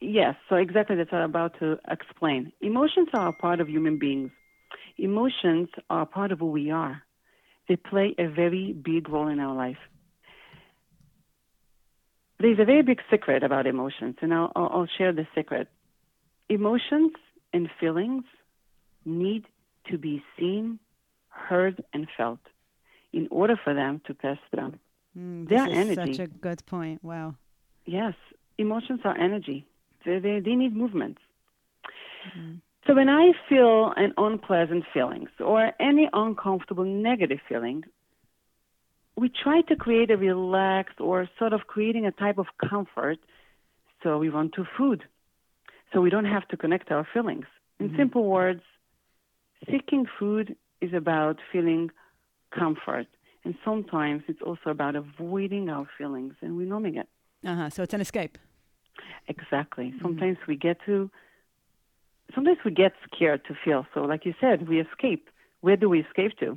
Yes. 0.00 0.34
So, 0.48 0.56
exactly 0.56 0.96
that's 0.96 1.12
what 1.12 1.20
I'm 1.22 1.30
about 1.30 1.58
to 1.60 1.78
explain. 1.90 2.52
Emotions 2.60 3.08
are 3.14 3.28
a 3.28 3.32
part 3.32 3.60
of 3.60 3.68
human 3.68 3.98
beings, 3.98 4.30
emotions 4.98 5.68
are 5.88 6.02
a 6.02 6.06
part 6.06 6.32
of 6.32 6.38
who 6.38 6.50
we 6.50 6.70
are. 6.70 7.02
They 7.68 7.76
play 7.76 8.14
a 8.18 8.26
very 8.28 8.72
big 8.72 9.08
role 9.08 9.28
in 9.28 9.40
our 9.40 9.54
life. 9.54 9.78
There's 12.40 12.58
a 12.58 12.64
very 12.64 12.82
big 12.82 13.00
secret 13.10 13.42
about 13.42 13.66
emotions, 13.66 14.16
and 14.22 14.32
I'll, 14.32 14.50
I'll 14.56 14.88
share 14.98 15.12
the 15.12 15.26
secret. 15.34 15.68
Emotions 16.48 17.12
and 17.52 17.68
feelings 17.78 18.24
need 19.04 19.44
to 19.90 19.98
be 19.98 20.22
seen, 20.38 20.78
heard, 21.28 21.84
and 21.92 22.08
felt 22.16 22.40
in 23.12 23.28
order 23.30 23.56
for 23.62 23.74
them 23.74 24.00
to 24.06 24.14
pass 24.14 24.38
through. 24.50 24.72
Mm, 25.18 25.48
They 25.48 25.56
are 25.56 25.68
is 25.68 25.76
energy. 25.76 26.14
such 26.14 26.24
a 26.24 26.28
good 26.28 26.64
point. 26.66 27.02
Wow. 27.04 27.34
Yes, 27.84 28.14
emotions 28.56 29.00
are 29.04 29.18
energy. 29.18 29.66
They, 30.06 30.18
they, 30.18 30.40
they 30.40 30.54
need 30.54 30.74
movement. 30.74 31.18
So 32.86 32.94
when 32.94 33.08
I 33.08 33.32
feel 33.48 33.92
an 33.96 34.14
unpleasant 34.16 34.84
feelings 34.94 35.30
or 35.38 35.72
any 35.80 36.08
uncomfortable 36.12 36.84
negative 36.84 37.38
feeling, 37.48 37.84
we 39.20 39.28
try 39.28 39.60
to 39.60 39.76
create 39.76 40.10
a 40.10 40.16
relaxed 40.16 40.98
or 40.98 41.28
sort 41.38 41.52
of 41.52 41.66
creating 41.66 42.06
a 42.06 42.10
type 42.10 42.38
of 42.38 42.46
comfort. 42.68 43.18
So 44.02 44.16
we 44.16 44.30
want 44.30 44.54
to 44.54 44.64
food. 44.78 45.04
So 45.92 46.00
we 46.00 46.08
don't 46.08 46.24
have 46.24 46.48
to 46.48 46.56
connect 46.56 46.90
our 46.90 47.06
feelings. 47.12 47.44
In 47.78 47.94
simple 47.98 48.24
words, 48.24 48.62
seeking 49.70 50.06
food 50.18 50.56
is 50.80 50.94
about 50.94 51.36
feeling 51.52 51.90
comfort. 52.58 53.06
And 53.44 53.54
sometimes 53.62 54.22
it's 54.26 54.40
also 54.40 54.70
about 54.70 54.96
avoiding 54.96 55.68
our 55.68 55.86
feelings 55.98 56.34
and 56.40 56.56
we're 56.56 56.66
numbing 56.66 56.96
it. 56.96 57.08
Uh 57.44 57.56
huh. 57.56 57.70
So 57.70 57.82
it's 57.82 57.92
an 57.92 58.00
escape. 58.00 58.38
Exactly. 59.28 59.92
Sometimes 60.00 60.38
we 60.48 60.56
get 60.56 60.78
to, 60.86 61.10
sometimes 62.34 62.58
we 62.64 62.70
get 62.70 62.92
scared 63.06 63.42
to 63.48 63.54
feel. 63.64 63.86
So, 63.92 64.00
like 64.00 64.24
you 64.24 64.34
said, 64.40 64.68
we 64.68 64.80
escape. 64.80 65.28
Where 65.60 65.76
do 65.76 65.88
we 65.90 66.00
escape 66.00 66.32
to? 66.40 66.52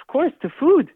Of 0.00 0.06
course, 0.08 0.32
to 0.42 0.48
food. 0.60 0.90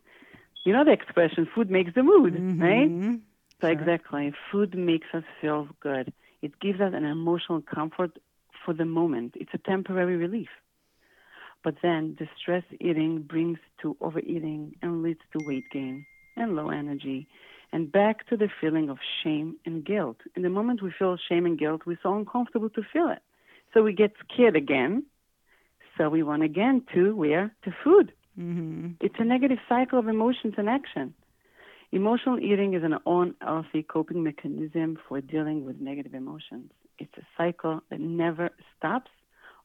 You 0.67 0.73
know 0.73 0.83
the 0.85 0.91
expression, 0.91 1.47
food 1.55 1.71
makes 1.71 1.95
the 1.95 2.03
mood, 2.03 2.35
right? 2.59 2.91
Mhm. 2.91 3.21
So, 3.61 3.69
Sure. 3.69 3.71
exactly. 3.71 4.33
Food 4.51 4.75
makes 4.75 5.07
us 5.15 5.23
feel 5.41 5.69
good. 5.79 6.13
It 6.43 6.59
gives 6.59 6.81
us 6.81 6.93
an 6.93 7.05
emotional 7.05 7.61
comfort 7.63 8.19
for 8.65 8.75
the 8.75 8.85
moment. 8.85 9.37
It's 9.37 9.55
a 9.55 9.59
temporary 9.59 10.17
relief. 10.17 10.51
But 11.63 11.77
then 11.83 12.17
the 12.19 12.29
stress 12.37 12.65
eating 12.81 13.23
brings 13.23 13.61
to 13.83 13.97
overeating 14.01 14.75
and 14.83 15.05
leads 15.05 15.21
to 15.35 15.41
weight 15.41 15.71
gain 15.71 16.05
and 16.37 16.57
low 16.57 16.71
energy 16.71 17.29
and 17.73 17.91
back 17.93 18.27
to 18.27 18.37
the 18.37 18.49
feeling 18.61 18.89
of 18.91 18.99
shame 19.23 19.57
and 19.67 19.85
guilt. 19.85 20.19
In 20.35 20.43
the 20.43 20.51
moment 20.51 20.83
we 20.83 20.91
feel 20.91 21.17
shame 21.17 21.47
and 21.47 21.57
guilt, 21.57 21.83
we're 21.87 21.99
so 22.03 22.13
uncomfortable 22.17 22.71
to 22.71 22.83
feel 22.83 23.09
it. 23.09 23.23
So 23.73 23.85
we 23.85 23.93
get 23.93 24.15
scared 24.25 24.57
again. 24.57 25.05
So 25.97 26.09
we 26.11 26.25
want 26.25 26.43
again 26.43 26.83
to 26.95 27.15
where? 27.15 27.55
To 27.63 27.71
food. 27.85 28.13
Mhm. 28.39 28.97
It's 29.01 29.15
a 29.19 29.25
negative 29.25 29.59
cycle 29.69 29.99
of 29.99 30.09
emotions 30.09 30.55
and 30.59 30.69
action. 30.69 31.15
Emotional 31.93 32.39
eating 32.39 32.75
is 32.75 32.83
an 32.83 32.99
unhealthy 33.07 33.83
coping 33.83 34.23
mechanism 34.23 34.99
for 35.09 35.21
dealing 35.21 35.65
with 35.65 35.81
negative 35.81 36.15
emotions. 36.15 36.71
It's 36.99 37.17
a 37.17 37.27
cycle 37.37 37.83
that 37.91 38.01
never 38.01 38.51
stops 38.77 39.11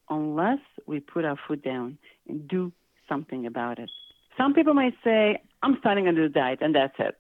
unless 0.10 0.60
we 0.86 1.00
put 1.00 1.26
our 1.26 1.38
foot 1.48 1.64
down 1.64 1.98
and 2.28 2.48
do 2.48 2.72
something 3.10 3.46
about 3.46 3.80
it. 3.80 3.90
Some 4.38 4.54
people 4.54 4.74
might 4.74 4.94
say, 5.04 5.42
I'm 5.64 5.78
starting 5.80 6.08
a 6.08 6.12
new 6.12 6.30
diet, 6.30 6.60
and 6.62 6.76
that's 6.76 6.96
it. 7.00 7.18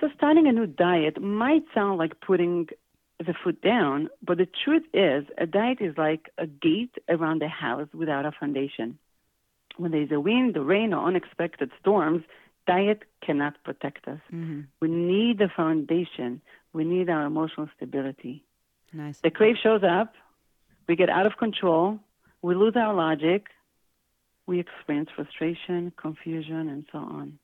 So, 0.00 0.08
starting 0.14 0.46
a 0.46 0.52
new 0.52 0.66
diet 0.66 1.20
might 1.20 1.64
sound 1.74 1.98
like 1.98 2.20
putting 2.20 2.68
the 3.18 3.34
foot 3.42 3.60
down, 3.62 4.08
but 4.22 4.38
the 4.38 4.46
truth 4.64 4.84
is, 4.92 5.24
a 5.38 5.46
diet 5.46 5.78
is 5.80 5.96
like 5.96 6.30
a 6.38 6.46
gate 6.46 6.94
around 7.08 7.42
a 7.42 7.48
house 7.48 7.88
without 7.94 8.26
a 8.26 8.32
foundation. 8.32 8.98
When 9.76 9.90
there's 9.90 10.12
a 10.12 10.20
wind, 10.20 10.56
a 10.56 10.62
rain, 10.62 10.92
or 10.94 11.06
unexpected 11.06 11.70
storms, 11.80 12.24
diet 12.66 13.02
cannot 13.20 13.62
protect 13.64 14.06
us. 14.08 14.20
Mhm. 14.32 14.66
We 14.80 14.88
need 14.88 15.38
the 15.38 15.48
foundation. 15.48 16.40
We 16.72 16.84
need 16.84 17.10
our 17.10 17.26
emotional 17.26 17.68
stability. 17.76 18.44
Nice. 18.92 19.20
The 19.20 19.30
crave 19.30 19.56
shows 19.58 19.82
up. 19.82 20.14
We 20.86 20.96
get 20.96 21.10
out 21.10 21.26
of 21.26 21.36
control. 21.36 22.00
We 22.42 22.54
lose 22.54 22.76
our 22.76 22.94
logic. 22.94 23.50
We 24.46 24.60
experience 24.60 25.10
frustration, 25.10 25.92
confusion, 25.96 26.68
and 26.68 26.86
so 26.92 26.98
on. 26.98 27.38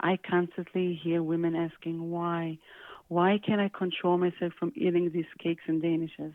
I 0.00 0.18
constantly 0.18 0.94
hear 0.94 1.22
women 1.22 1.56
asking, 1.56 2.10
why? 2.10 2.58
Why 3.08 3.38
can't 3.38 3.60
I 3.60 3.68
control 3.68 4.18
myself 4.18 4.52
from 4.54 4.72
eating 4.74 5.10
these 5.10 5.26
cakes 5.38 5.62
and 5.66 5.82
danishes? 5.82 6.34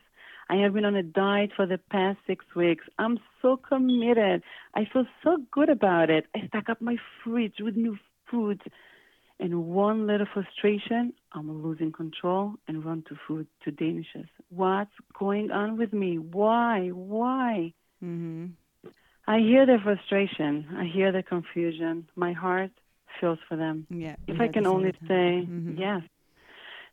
I 0.49 0.55
have 0.57 0.73
been 0.73 0.85
on 0.85 0.95
a 0.95 1.03
diet 1.03 1.51
for 1.55 1.65
the 1.65 1.77
past 1.77 2.19
six 2.25 2.45
weeks. 2.55 2.85
I'm 2.97 3.19
so 3.41 3.57
committed. 3.57 4.43
I 4.75 4.85
feel 4.91 5.05
so 5.23 5.37
good 5.51 5.69
about 5.69 6.09
it. 6.09 6.25
I 6.35 6.47
stock 6.47 6.69
up 6.69 6.81
my 6.81 6.97
fridge 7.23 7.55
with 7.59 7.75
new 7.75 7.97
foods. 8.31 8.61
And 9.39 9.65
one 9.65 10.07
little 10.07 10.25
frustration, 10.33 11.13
I'm 11.33 11.61
losing 11.63 11.91
control 11.91 12.53
and 12.67 12.83
run 12.83 13.03
to 13.09 13.15
food, 13.27 13.45
to 13.65 13.71
danishes. 13.71 14.27
What's 14.49 14.91
going 15.19 15.51
on 15.51 15.77
with 15.77 15.93
me? 15.93 16.17
Why? 16.17 16.89
Why? 16.89 17.73
Mhm. 18.03 18.53
I 19.27 19.39
hear 19.39 19.65
their 19.65 19.79
frustration. 19.79 20.65
I 20.75 20.85
hear 20.85 21.11
their 21.11 21.23
confusion. 21.23 22.07
My 22.15 22.31
heart 22.31 22.71
feels 23.19 23.39
for 23.47 23.57
them. 23.57 23.85
Yeah. 23.89 24.15
If 24.27 24.39
I 24.39 24.47
can 24.47 24.65
only 24.65 24.91
the 24.91 25.07
say, 25.07 25.47
Mhm. 25.47 25.77
yes. 25.77 26.03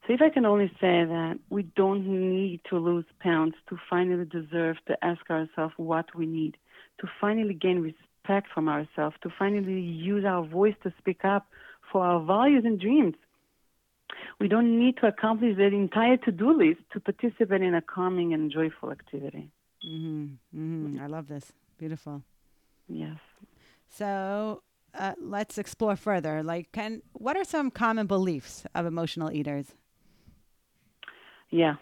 So 0.06 0.12
if 0.12 0.20
I 0.20 0.28
can 0.28 0.44
only 0.44 0.68
say 0.80 1.04
that 1.04 1.38
we 1.48 1.62
don't 1.62 2.06
need 2.06 2.60
to 2.68 2.76
lose 2.78 3.06
pounds 3.20 3.54
to 3.68 3.78
finally 3.88 4.26
deserve 4.26 4.76
to 4.86 5.02
ask 5.02 5.30
ourselves 5.30 5.74
what 5.78 6.14
we 6.14 6.26
need, 6.26 6.56
to 7.00 7.08
finally 7.20 7.54
gain 7.54 7.80
respect 7.80 8.48
from 8.52 8.68
ourselves, 8.68 9.16
to 9.22 9.30
finally 9.38 9.80
use 9.80 10.24
our 10.26 10.44
voice 10.44 10.74
to 10.82 10.92
speak 10.98 11.24
up 11.24 11.46
for 11.90 12.04
our 12.04 12.22
values 12.22 12.64
and 12.66 12.78
dreams. 12.78 13.14
We 14.38 14.48
don't 14.48 14.78
need 14.78 14.98
to 14.98 15.06
accomplish 15.06 15.56
that 15.56 15.72
entire 15.72 16.18
to-do 16.18 16.52
list 16.52 16.80
to 16.92 17.00
participate 17.00 17.62
in 17.62 17.74
a 17.74 17.80
calming 17.80 18.34
and 18.34 18.50
joyful 18.50 18.90
activity. 18.92 19.50
Mhm. 19.82 20.36
Mhm. 20.54 21.00
I 21.00 21.06
love 21.06 21.28
this. 21.28 21.52
Beautiful. 21.78 22.22
Yes. 22.88 23.18
So 23.88 24.62
uh, 24.92 25.14
let's 25.18 25.56
explore 25.58 25.96
further. 25.96 26.42
Like, 26.42 26.72
can 26.72 27.02
what 27.12 27.36
are 27.36 27.44
some 27.44 27.70
common 27.70 28.06
beliefs 28.06 28.66
of 28.74 28.86
emotional 28.86 29.32
eaters? 29.32 29.74
Yeah. 31.54 31.74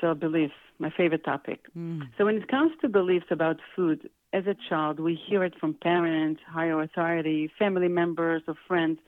So 0.00 0.14
beliefs, 0.14 0.54
my 0.80 0.90
favorite 0.90 1.24
topic. 1.24 1.60
Mm. 1.76 2.08
So 2.18 2.24
when 2.24 2.36
it 2.36 2.48
comes 2.48 2.72
to 2.80 2.88
beliefs 2.88 3.26
about 3.30 3.58
food, 3.76 4.10
as 4.32 4.44
a 4.46 4.56
child, 4.68 4.98
we 4.98 5.14
hear 5.14 5.44
it 5.44 5.54
from 5.60 5.74
parents, 5.74 6.40
higher 6.48 6.80
authority, 6.80 7.48
family 7.56 7.86
members, 7.88 8.42
or 8.48 8.54
friends. 8.66 8.98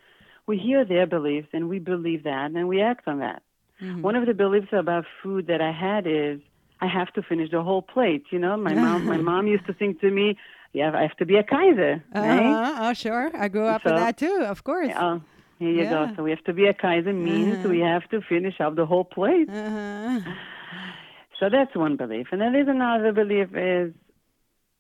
We 0.47 0.59
hear 0.59 0.85
their 0.85 1.07
beliefs 1.07 1.49
and 1.52 1.69
we 1.69 1.81
believe 1.81 2.23
that 2.23 2.52
and 2.52 2.69
we 2.69 2.81
act 2.81 3.09
on 3.09 3.19
that. 3.19 3.43
Mhm. 3.81 4.02
One 4.02 4.14
of 4.14 4.26
the 4.26 4.35
beliefs 4.35 4.73
about 4.73 5.07
food 5.23 5.49
that 5.49 5.61
I 5.61 5.73
had 5.73 6.07
is 6.07 6.41
I 6.81 6.87
have 6.87 7.12
to 7.14 7.23
finish 7.23 7.50
the 7.50 7.62
whole 7.62 7.83
plate. 7.83 8.25
You 8.31 8.38
know, 8.38 8.57
my 8.57 8.75
mom, 8.75 9.07
my 9.07 9.17
mom 9.31 9.49
used 9.49 9.67
to 9.67 9.75
think 9.75 10.00
to 10.00 10.11
me, 10.11 10.37
"Yeah, 10.73 10.91
I 11.00 11.02
have 11.02 11.17
to 11.23 11.26
be 11.33 11.37
a 11.37 11.47
Kaiser, 11.55 11.95
right?" 12.14 12.47
Uh-huh. 12.47 12.85
Oh, 12.85 12.93
sure. 12.93 13.31
I 13.35 13.49
grew 13.49 13.67
up 13.75 13.85
with 13.85 13.97
that 14.02 14.17
too. 14.25 14.38
Of 14.55 14.62
course. 14.62 14.95
Oh, 14.97 15.21
here 15.62 15.71
you 15.71 15.85
Yeah. 15.85 16.07
go. 16.09 16.14
So 16.16 16.23
we 16.23 16.31
have 16.31 16.45
to 16.45 16.52
be 16.52 16.66
a 16.66 16.75
Kaiser 16.75 17.12
means 17.12 17.59
Uh-huh. 17.59 17.69
we 17.75 17.81
have 17.81 18.04
to 18.11 18.21
finish 18.33 18.61
up 18.61 18.75
the 18.76 18.87
whole 18.87 19.04
plate. 19.04 19.49
Uh-huh. 19.49 20.21
So 21.38 21.49
that's 21.49 21.75
one 21.75 21.97
belief. 21.97 22.26
And 22.33 22.40
then 22.40 22.52
there's 22.52 22.69
another 22.69 23.12
belief 23.12 23.49
is 23.54 23.95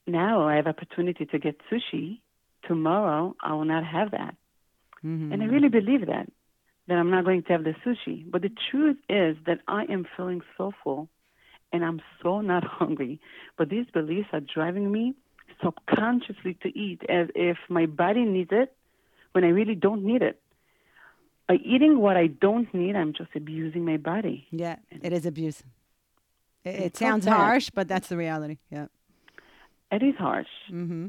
now 0.06 0.42
I 0.50 0.54
have 0.56 0.66
opportunity 0.66 1.24
to 1.26 1.38
get 1.38 1.56
sushi. 1.70 2.20
Tomorrow 2.68 3.34
I 3.42 3.50
will 3.54 3.64
not 3.64 3.84
have 3.84 4.10
that. 4.12 4.34
Mhm. 5.04 5.32
And 5.32 5.42
I 5.42 5.46
really 5.46 5.68
believe 5.80 6.06
that, 6.06 6.26
that 6.86 6.96
I'm 6.98 7.10
not 7.10 7.24
going 7.24 7.42
to 7.44 7.52
have 7.52 7.64
the 7.64 7.74
sushi. 7.84 8.16
But 8.30 8.42
the 8.42 8.52
truth 8.70 8.98
is 9.08 9.36
that 9.46 9.60
I 9.66 9.82
am 9.84 10.04
feeling 10.16 10.42
so 10.56 10.72
full 10.82 11.08
and 11.72 11.84
I'm 11.84 12.00
so 12.22 12.40
not 12.40 12.64
hungry. 12.80 13.20
But 13.56 13.68
these 13.68 13.86
beliefs 13.98 14.28
are 14.32 14.40
driving 14.56 14.90
me 14.92 15.14
subconsciously 15.64 16.54
to 16.62 16.68
eat 16.78 17.00
as 17.08 17.28
if 17.34 17.56
my 17.68 17.86
body 17.86 18.24
needs 18.24 18.50
it 18.52 18.74
when 19.32 19.44
I 19.44 19.48
really 19.48 19.74
don't 19.74 20.04
need 20.04 20.22
it. 20.22 20.41
By 21.52 21.58
eating 21.66 21.98
what 21.98 22.16
I 22.16 22.28
don't 22.28 22.72
need, 22.72 22.96
I'm 22.96 23.12
just 23.12 23.28
abusing 23.34 23.84
my 23.84 23.98
body. 23.98 24.46
Yeah, 24.50 24.76
it 24.90 25.12
is 25.12 25.26
abuse. 25.26 25.62
It, 26.64 26.76
it 26.76 26.96
sounds 26.96 27.26
harsh, 27.26 27.68
but 27.74 27.88
that's 27.88 28.08
the 28.08 28.16
reality. 28.16 28.56
Yeah. 28.70 28.86
It 29.90 30.02
is 30.02 30.14
harsh. 30.16 30.46
Mm-hmm. 30.70 31.08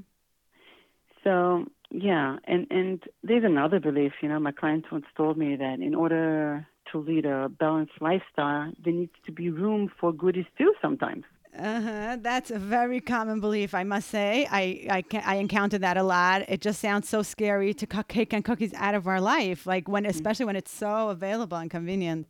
So 1.23 1.67
yeah, 1.91 2.39
and 2.43 2.67
and 2.69 3.01
there's 3.23 3.45
another 3.45 3.79
belief. 3.79 4.11
You 4.21 4.27
know, 4.27 4.39
my 4.41 4.51
client 4.51 4.83
once 4.91 5.05
told 5.15 5.37
me 5.37 5.55
that 5.55 5.79
in 5.79 5.95
order 5.95 6.67
to 6.91 6.97
lead 6.97 7.25
a 7.25 7.47
balanced 7.47 8.01
lifestyle, 8.01 8.73
there 8.83 8.91
needs 8.91 9.15
to 9.25 9.31
be 9.31 9.49
room 9.49 9.89
for 9.97 10.11
goodies 10.11 10.49
too 10.57 10.73
sometimes. 10.81 11.23
Uh-huh. 11.57 12.17
That's 12.19 12.49
a 12.49 12.57
very 12.57 12.99
common 12.99 13.39
belief, 13.39 13.75
I 13.75 13.83
must 13.83 14.09
say. 14.09 14.47
I 14.49 14.87
I, 14.89 15.01
can, 15.03 15.23
I 15.25 15.35
encounter 15.35 15.77
that 15.77 15.97
a 15.97 16.03
lot. 16.03 16.43
It 16.47 16.61
just 16.61 16.79
sounds 16.81 17.07
so 17.07 17.21
scary 17.21 17.73
to 17.75 17.85
cut 17.85 18.07
cake 18.07 18.33
and 18.33 18.43
cookies 18.43 18.73
out 18.73 18.95
of 18.95 19.07
our 19.07 19.21
life, 19.21 19.67
like 19.67 19.87
when, 19.87 20.05
especially 20.05 20.45
when 20.45 20.55
it's 20.55 20.71
so 20.71 21.09
available 21.09 21.57
and 21.57 21.69
convenient. 21.69 22.27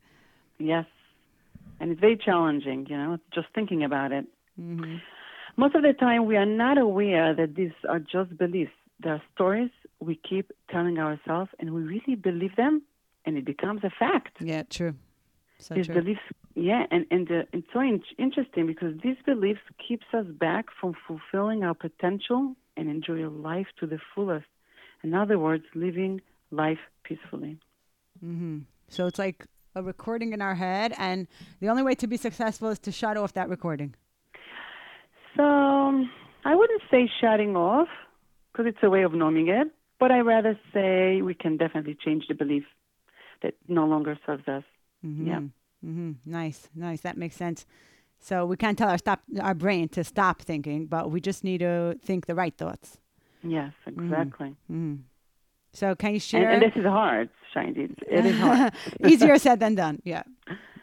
Yes, 0.60 0.86
and 1.80 1.92
it's 1.92 2.02
very 2.02 2.18
challenging, 2.18 2.86
you 2.90 2.98
know, 2.98 3.18
just 3.34 3.48
thinking 3.56 3.84
about 3.84 4.12
it. 4.12 4.26
Mm-hmm. 4.60 4.98
Most 5.56 5.76
of 5.76 5.84
the 5.84 5.94
time, 5.94 6.26
we 6.26 6.36
are 6.36 6.46
not 6.46 6.78
aware 6.78 7.34
that 7.34 7.56
these 7.56 7.72
are 7.88 8.00
just 8.00 8.38
beliefs. 8.38 8.72
They 9.02 9.10
are 9.12 9.22
stories 9.36 9.70
we 10.00 10.16
keep 10.16 10.52
telling 10.70 10.98
ourselves, 10.98 11.50
and 11.60 11.74
we 11.74 11.82
really 11.82 12.16
believe 12.16 12.56
them, 12.56 12.82
and 13.26 13.38
it 13.38 13.46
becomes 13.46 13.84
a 13.84 13.90
fact. 13.90 14.38
Yeah, 14.40 14.64
true. 14.64 14.96
So 15.60 15.76
these 15.76 15.86
true. 15.86 15.96
beliefs, 15.96 16.22
yeah, 16.56 16.84
and 16.92 17.06
and 17.10 17.30
uh, 17.32 17.44
it's 17.52 17.68
so 17.74 17.80
in- 17.80 18.04
interesting 18.20 18.68
because 18.68 18.94
these 19.04 19.18
beliefs 19.26 19.62
keeps 19.86 20.06
us 20.14 20.26
back 20.28 20.66
from 20.80 20.94
fulfilling 21.08 21.64
our 21.64 21.74
potential 21.74 22.56
and 22.78 22.90
enjoy 22.90 23.28
life 23.28 23.68
to 23.80 23.88
the 23.88 24.00
fullest. 24.14 24.46
In 25.04 25.14
other 25.14 25.40
words, 25.40 25.64
living 25.74 26.22
life 26.52 26.80
peacefully. 27.04 27.58
Mm-hmm. 28.24 28.60
So 28.88 29.08
it's 29.08 29.20
like 29.20 29.46
a 29.76 29.82
recording 29.82 30.34
in 30.34 30.42
our 30.42 30.56
head, 30.56 30.94
and 30.98 31.28
the 31.60 31.70
only 31.70 31.82
way 31.82 31.96
to 31.96 32.08
be 32.08 32.18
successful 32.18 32.70
is 32.70 32.80
to 32.80 32.92
shut 32.92 33.18
off 33.18 33.34
that 33.34 33.50
recording. 33.50 33.96
So 35.36 35.44
I 35.44 36.56
wouldn't 36.56 36.84
say 36.92 37.10
shutting 37.20 37.56
off 37.56 37.88
because 38.52 38.68
it's 38.68 38.84
a 38.84 38.90
way 38.90 39.02
of 39.02 39.14
numbing 39.14 39.48
it, 39.48 39.68
but 40.00 40.12
I 40.12 40.20
rather 40.20 40.60
say 40.72 41.24
we 41.24 41.34
can 41.34 41.58
definitely 41.58 41.98
change 42.06 42.26
the 42.28 42.36
belief 42.36 42.66
that 43.42 43.56
no 43.68 43.88
longer 43.88 44.20
serves 44.26 44.48
us. 44.48 44.64
Mm-hmm. 45.04 45.28
Yeah. 45.28 45.40
Mm-hmm. 45.86 46.12
Nice, 46.26 46.70
nice. 46.76 47.02
That 47.02 47.18
makes 47.18 47.36
sense. 47.36 47.66
So 48.20 48.46
we 48.46 48.56
can't 48.56 48.78
tell 48.78 48.90
our 48.90 48.98
stop 48.98 49.22
our 49.42 49.54
brain 49.54 49.90
to 49.90 50.04
stop 50.04 50.42
thinking, 50.42 50.86
but 50.86 51.12
we 51.12 51.20
just 51.20 51.44
need 51.44 51.60
to 51.60 51.98
think 52.04 52.26
the 52.26 52.36
right 52.36 52.56
thoughts. 52.58 52.98
Yes, 53.44 53.74
exactly. 53.86 54.56
Mm-hmm. 54.72 54.96
So 55.74 55.96
can 55.96 56.14
you 56.14 56.20
share? 56.20 56.50
and 56.52 56.62
this 56.62 56.72
is 56.76 56.86
hard, 56.86 57.30
Shindy. 57.54 57.86
It's- 57.86 58.08
It 58.10 58.26
is 58.26 58.40
hard. 58.40 58.74
Easier 59.06 59.38
said 59.38 59.60
than 59.60 59.76
done. 59.76 60.02
Yeah. 60.06 60.24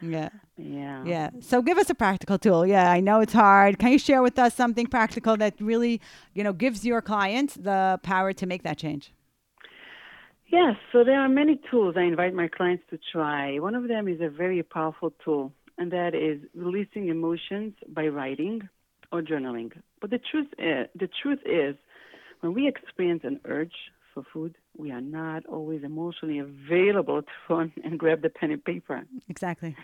Yeah. 0.03 0.31
yeah. 0.59 1.05
Yeah. 1.05 1.31
So 1.41 1.63
give 1.63 1.79
us 1.79 1.89
a 1.91 1.95
practical 1.95 2.39
tool. 2.39 2.67
Yeah, 2.67 2.91
I 2.91 3.01
know 3.01 3.21
it's 3.21 3.33
hard. 3.33 3.79
Can 3.79 3.93
you 3.93 3.99
share 3.99 4.23
with 4.23 4.39
us 4.39 4.55
something 4.55 4.87
practical 4.87 5.37
that 5.39 5.55
really, 5.61 6.01
you 6.35 6.43
know, 6.45 6.53
gives 6.53 6.85
your 6.85 7.01
clients 7.03 7.55
the 7.55 8.01
power 8.03 8.33
to 8.35 8.47
make 8.47 8.63
that 8.65 8.77
change? 8.79 9.13
Yes, 10.51 10.75
so 10.91 11.05
there 11.05 11.21
are 11.21 11.29
many 11.29 11.61
tools 11.71 11.95
I 11.97 12.03
invite 12.03 12.35
my 12.35 12.49
clients 12.49 12.83
to 12.91 12.99
try. 13.13 13.61
One 13.61 13.77
of 13.77 13.87
them 13.87 14.09
is 14.09 14.21
a 14.21 14.29
very 14.29 14.61
powerful 14.65 15.13
tool, 15.25 15.53
and 15.79 15.93
that 15.93 16.13
is 16.13 16.41
releasing 16.57 17.09
emotions 17.09 17.75
by 17.89 18.09
writing 18.09 18.69
or 19.13 19.23
journaling. 19.23 19.71
But 20.01 20.11
the 20.11 20.19
truth 20.19 20.49
is, 20.59 20.89
the 20.99 21.09
truth 21.23 21.39
is, 21.47 21.77
when 22.41 22.53
we 22.53 22.67
experience 22.67 23.21
an 23.23 23.39
urge 23.45 23.75
for 24.13 24.25
food, 24.33 24.57
we 24.77 24.91
are 24.91 25.01
not 25.01 25.47
always 25.47 25.85
emotionally 25.85 26.41
available 26.41 27.23
to 27.23 27.29
run 27.55 27.73
and 27.85 27.97
grab 27.97 28.23
the 28.23 28.29
pen 28.29 28.51
and 28.51 28.65
paper. 28.65 29.05
Exactly. 29.29 29.77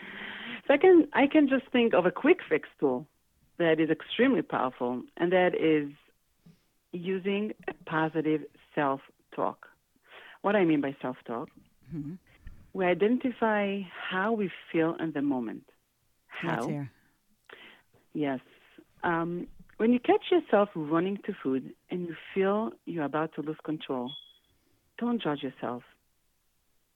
So 0.66 0.74
I 0.74 0.78
can 0.78 1.06
I 1.12 1.28
can 1.28 1.48
just 1.48 1.70
think 1.70 1.94
of 1.94 2.06
a 2.06 2.10
quick 2.10 2.38
fix 2.48 2.68
tool 2.80 3.06
that 3.58 3.78
is 3.78 3.88
extremely 3.88 4.42
powerful, 4.42 5.04
and 5.16 5.30
that 5.30 5.54
is 5.54 5.92
using 6.90 7.52
a 7.68 7.74
positive 7.88 8.40
self 8.74 9.00
talk. 9.32 9.68
What 10.46 10.54
I 10.54 10.64
mean 10.64 10.80
by 10.80 10.94
self 11.02 11.16
talk, 11.26 11.48
Mm-hmm. 11.92 12.14
we 12.72 12.84
identify 12.84 13.80
how 14.10 14.32
we 14.32 14.48
feel 14.70 14.94
in 15.00 15.10
the 15.12 15.22
moment. 15.22 15.64
How? 16.28 16.68
Yes. 18.14 18.38
Um, 19.02 19.48
when 19.78 19.92
you 19.92 19.98
catch 19.98 20.22
yourself 20.30 20.68
running 20.76 21.18
to 21.26 21.32
food 21.42 21.74
and 21.90 22.06
you 22.06 22.14
feel 22.32 22.70
you're 22.84 23.04
about 23.04 23.34
to 23.34 23.42
lose 23.42 23.56
control, 23.64 24.12
don't 24.98 25.20
judge 25.20 25.42
yourself. 25.42 25.82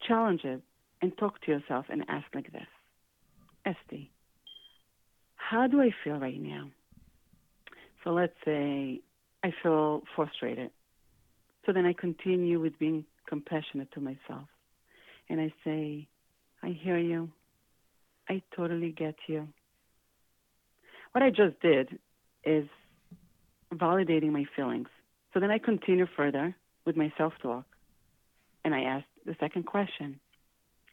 Challenge 0.07 0.45
it 0.45 0.63
and 1.03 1.17
talk 1.19 1.41
to 1.43 1.51
yourself 1.51 1.87
and 1.89 2.05
ask 2.09 2.27
like 2.35 2.53
this 2.53 2.69
Esty, 3.67 4.13
how 5.35 5.67
do 5.67 5.81
I 5.81 5.91
feel 6.05 6.21
right 6.21 6.41
now? 6.41 6.71
So 8.05 8.11
let's 8.11 8.37
say 8.45 9.01
I 9.43 9.53
feel 9.61 10.03
frustrated. 10.15 10.71
So 11.67 11.73
then 11.73 11.85
I 11.85 11.93
continue 11.93 12.61
with 12.61 12.79
being 12.79 13.05
compassionate 13.31 13.91
to 13.93 14.01
myself. 14.01 14.49
And 15.31 15.41
I 15.41 15.55
say, 15.65 16.09
I 16.63 16.77
hear 16.83 16.99
you. 16.99 17.31
I 18.29 18.43
totally 18.55 18.91
get 18.91 19.15
you. 19.29 19.49
What 21.13 21.23
I 21.23 21.31
just 21.31 21.59
did 21.63 21.99
is 22.45 22.67
validating 23.73 24.33
my 24.33 24.45
feelings. 24.55 24.89
So 25.33 25.41
then 25.41 25.51
I 25.51 25.59
continue 25.59 26.07
further 26.17 26.55
with 26.85 26.97
my 26.97 27.13
self 27.17 27.33
talk. 27.41 27.65
And 28.65 28.75
I 28.75 28.83
ask 28.83 29.07
the 29.25 29.37
second 29.41 29.65
question 29.65 30.21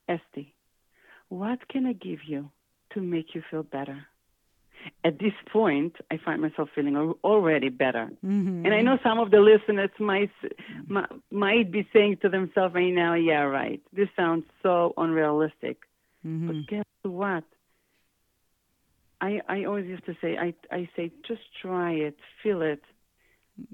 Esty, 0.07 0.53
what 1.29 1.67
can 1.67 1.85
I 1.85 1.93
give 1.93 2.19
you 2.25 2.49
to 2.93 3.01
make 3.01 3.35
you 3.35 3.41
feel 3.51 3.63
better? 3.63 4.05
At 5.03 5.19
this 5.19 5.33
point, 5.51 5.95
I 6.11 6.17
find 6.17 6.41
myself 6.41 6.69
feeling 6.73 6.95
already 7.23 7.69
better. 7.69 8.09
Mm-hmm. 8.25 8.65
And 8.65 8.73
I 8.73 8.81
know 8.81 8.97
some 9.03 9.19
of 9.19 9.31
the 9.31 9.39
listeners 9.39 9.89
might, 9.99 10.31
might 11.31 11.71
be 11.71 11.87
saying 11.93 12.17
to 12.21 12.29
themselves 12.29 12.73
right 12.75 12.93
now, 12.93 13.13
"Yeah, 13.13 13.41
right. 13.41 13.81
This 13.93 14.09
sounds 14.15 14.45
so 14.63 14.93
unrealistic." 14.97 15.77
Mm-hmm. 16.25 16.47
But 16.47 16.67
guess 16.67 16.85
what? 17.03 17.43
I 19.21 19.41
I 19.47 19.65
always 19.65 19.87
used 19.87 20.05
to 20.05 20.15
say 20.21 20.37
I 20.37 20.53
I 20.71 20.89
say 20.95 21.11
just 21.27 21.41
try 21.61 21.91
it, 21.93 22.17
feel 22.43 22.61
it. 22.61 22.83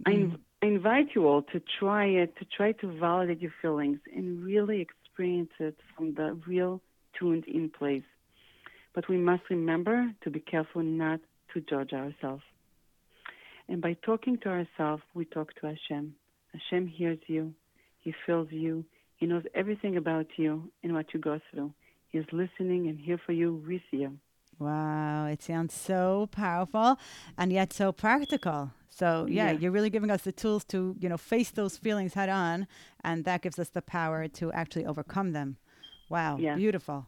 I, 0.06 0.12
inv- 0.12 0.39
I 0.62 0.68
invite 0.68 1.10
you 1.13 1.28
all 1.28 1.42
to 1.42 1.62
try 1.80 2.06
it, 2.06 2.38
to 2.38 2.46
try 2.46 2.72
to 2.74 2.88
validate 3.00 3.42
your 3.42 3.54
feelings 3.62 4.00
and 4.16 4.44
really 4.44 4.80
experience 4.80 5.52
it 5.60 5.78
from 5.96 6.13
the 6.13 6.39
real 6.48 6.82
tuned 7.20 7.46
in 7.46 7.70
place. 7.70 8.04
But 8.93 9.08
we 9.10 9.17
must 9.17 9.43
remember 9.49 10.12
to 10.23 10.29
be 10.29 10.39
careful 10.39 10.84
not 10.84 11.19
to 11.53 11.62
judge 11.62 11.93
ourselves. 11.93 12.43
And 13.67 13.82
by 13.82 13.93
talking 14.06 14.38
to 14.39 14.49
ourselves, 14.49 15.03
we 15.13 15.25
talk 15.25 15.53
to 15.56 15.67
Hashem. 15.67 16.15
Hashem 16.53 16.88
hears 16.88 17.19
you, 17.27 17.53
He 17.99 18.13
feels 18.25 18.49
you, 18.51 18.86
He 19.17 19.25
knows 19.25 19.43
everything 19.56 19.97
about 19.97 20.27
you 20.38 20.69
and 20.84 20.93
what 20.93 21.13
you 21.13 21.19
go 21.19 21.39
through. 21.51 21.73
He 22.10 22.17
is 22.19 22.25
listening 22.32 22.88
and 22.88 22.99
here 22.99 23.19
for 23.25 23.32
you 23.32 23.63
with 23.67 23.82
you. 23.91 24.17
Wow, 24.60 25.25
it 25.25 25.41
sounds 25.41 25.73
so 25.73 26.27
powerful 26.32 26.99
and 27.38 27.51
yet 27.51 27.73
so 27.73 27.91
practical. 27.91 28.71
So 28.89 29.25
yeah, 29.27 29.51
Yeah. 29.51 29.58
you're 29.60 29.71
really 29.71 29.89
giving 29.89 30.12
us 30.12 30.21
the 30.21 30.32
tools 30.32 30.63
to, 30.65 30.95
you 30.99 31.10
know, 31.10 31.17
face 31.17 31.49
those 31.49 31.77
feelings 31.77 32.13
head 32.13 32.29
on 32.29 32.67
and 33.03 33.25
that 33.25 33.41
gives 33.41 33.58
us 33.58 33.69
the 33.69 33.82
power 33.82 34.27
to 34.27 34.51
actually 34.51 34.86
overcome 34.86 35.32
them. 35.32 35.58
Wow, 36.10 36.38
Yeah. 36.38 36.56
beautiful. 36.56 37.08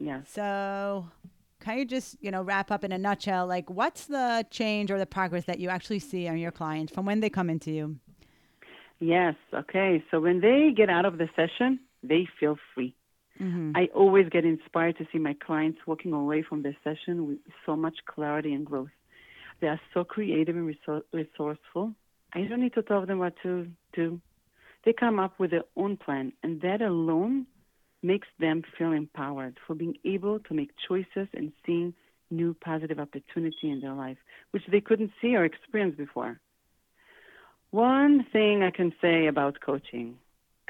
Yes. 0.00 0.30
So 0.30 1.06
can 1.60 1.78
you 1.78 1.84
just, 1.84 2.16
you 2.22 2.30
know, 2.30 2.42
wrap 2.42 2.70
up 2.70 2.82
in 2.84 2.90
a 2.90 2.98
nutshell 2.98 3.46
like 3.46 3.68
what's 3.68 4.06
the 4.06 4.46
change 4.50 4.90
or 4.90 4.98
the 4.98 5.06
progress 5.06 5.44
that 5.44 5.60
you 5.60 5.68
actually 5.68 5.98
see 5.98 6.26
on 6.26 6.38
your 6.38 6.50
clients 6.50 6.92
from 6.92 7.04
when 7.04 7.20
they 7.20 7.30
come 7.30 7.50
into 7.50 7.70
you? 7.70 7.96
Yes. 8.98 9.34
Okay. 9.52 10.02
So 10.10 10.20
when 10.20 10.40
they 10.40 10.72
get 10.74 10.88
out 10.90 11.04
of 11.04 11.18
the 11.18 11.28
session, 11.36 11.78
they 12.02 12.26
feel 12.38 12.56
free. 12.74 12.94
Mhm. 13.38 13.72
I 13.74 13.86
always 13.94 14.28
get 14.28 14.44
inspired 14.44 14.96
to 14.98 15.06
see 15.12 15.18
my 15.18 15.34
clients 15.34 15.86
walking 15.86 16.12
away 16.12 16.42
from 16.42 16.62
the 16.62 16.74
session 16.82 17.26
with 17.26 17.38
so 17.64 17.76
much 17.76 17.96
clarity 18.06 18.52
and 18.52 18.66
growth. 18.66 18.90
They 19.60 19.68
are 19.68 19.80
so 19.92 20.04
creative 20.04 20.56
and 20.56 20.66
resourceful. 21.12 21.94
I 22.32 22.42
don't 22.42 22.60
need 22.60 22.74
to 22.74 22.82
tell 22.82 23.04
them 23.04 23.18
what 23.18 23.34
to 23.42 23.66
do. 23.92 24.20
They 24.84 24.94
come 24.94 25.18
up 25.18 25.38
with 25.38 25.50
their 25.50 25.64
own 25.76 25.98
plan, 25.98 26.32
and 26.42 26.60
that 26.62 26.80
alone 26.80 27.46
makes 28.02 28.28
them 28.38 28.62
feel 28.78 28.92
empowered 28.92 29.58
for 29.66 29.74
being 29.74 29.96
able 30.04 30.38
to 30.40 30.54
make 30.54 30.70
choices 30.88 31.28
and 31.34 31.52
seeing 31.66 31.94
new 32.30 32.54
positive 32.54 32.98
opportunity 32.98 33.70
in 33.70 33.80
their 33.80 33.92
life, 33.92 34.18
which 34.52 34.62
they 34.70 34.80
couldn't 34.80 35.10
see 35.20 35.34
or 35.36 35.44
experience 35.44 35.96
before. 35.96 36.40
One 37.70 38.24
thing 38.32 38.62
I 38.62 38.70
can 38.70 38.92
say 39.00 39.26
about 39.26 39.60
coaching 39.60 40.18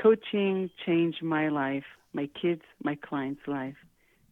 coaching 0.02 0.70
changed 0.86 1.22
my 1.22 1.48
life, 1.48 1.84
my 2.12 2.28
kids, 2.40 2.62
my 2.82 2.96
clients' 2.96 3.46
life. 3.46 3.76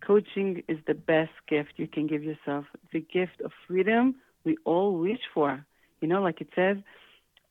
Coaching 0.00 0.62
is 0.68 0.78
the 0.86 0.94
best 0.94 1.32
gift 1.48 1.74
you 1.76 1.86
can 1.86 2.06
give 2.06 2.22
yourself. 2.22 2.64
The 2.92 3.00
gift 3.00 3.40
of 3.44 3.52
freedom 3.66 4.14
we 4.44 4.56
all 4.64 4.96
wish 4.96 5.20
for. 5.34 5.64
You 6.00 6.08
know, 6.08 6.22
like 6.22 6.40
it 6.40 6.48
says, 6.54 6.76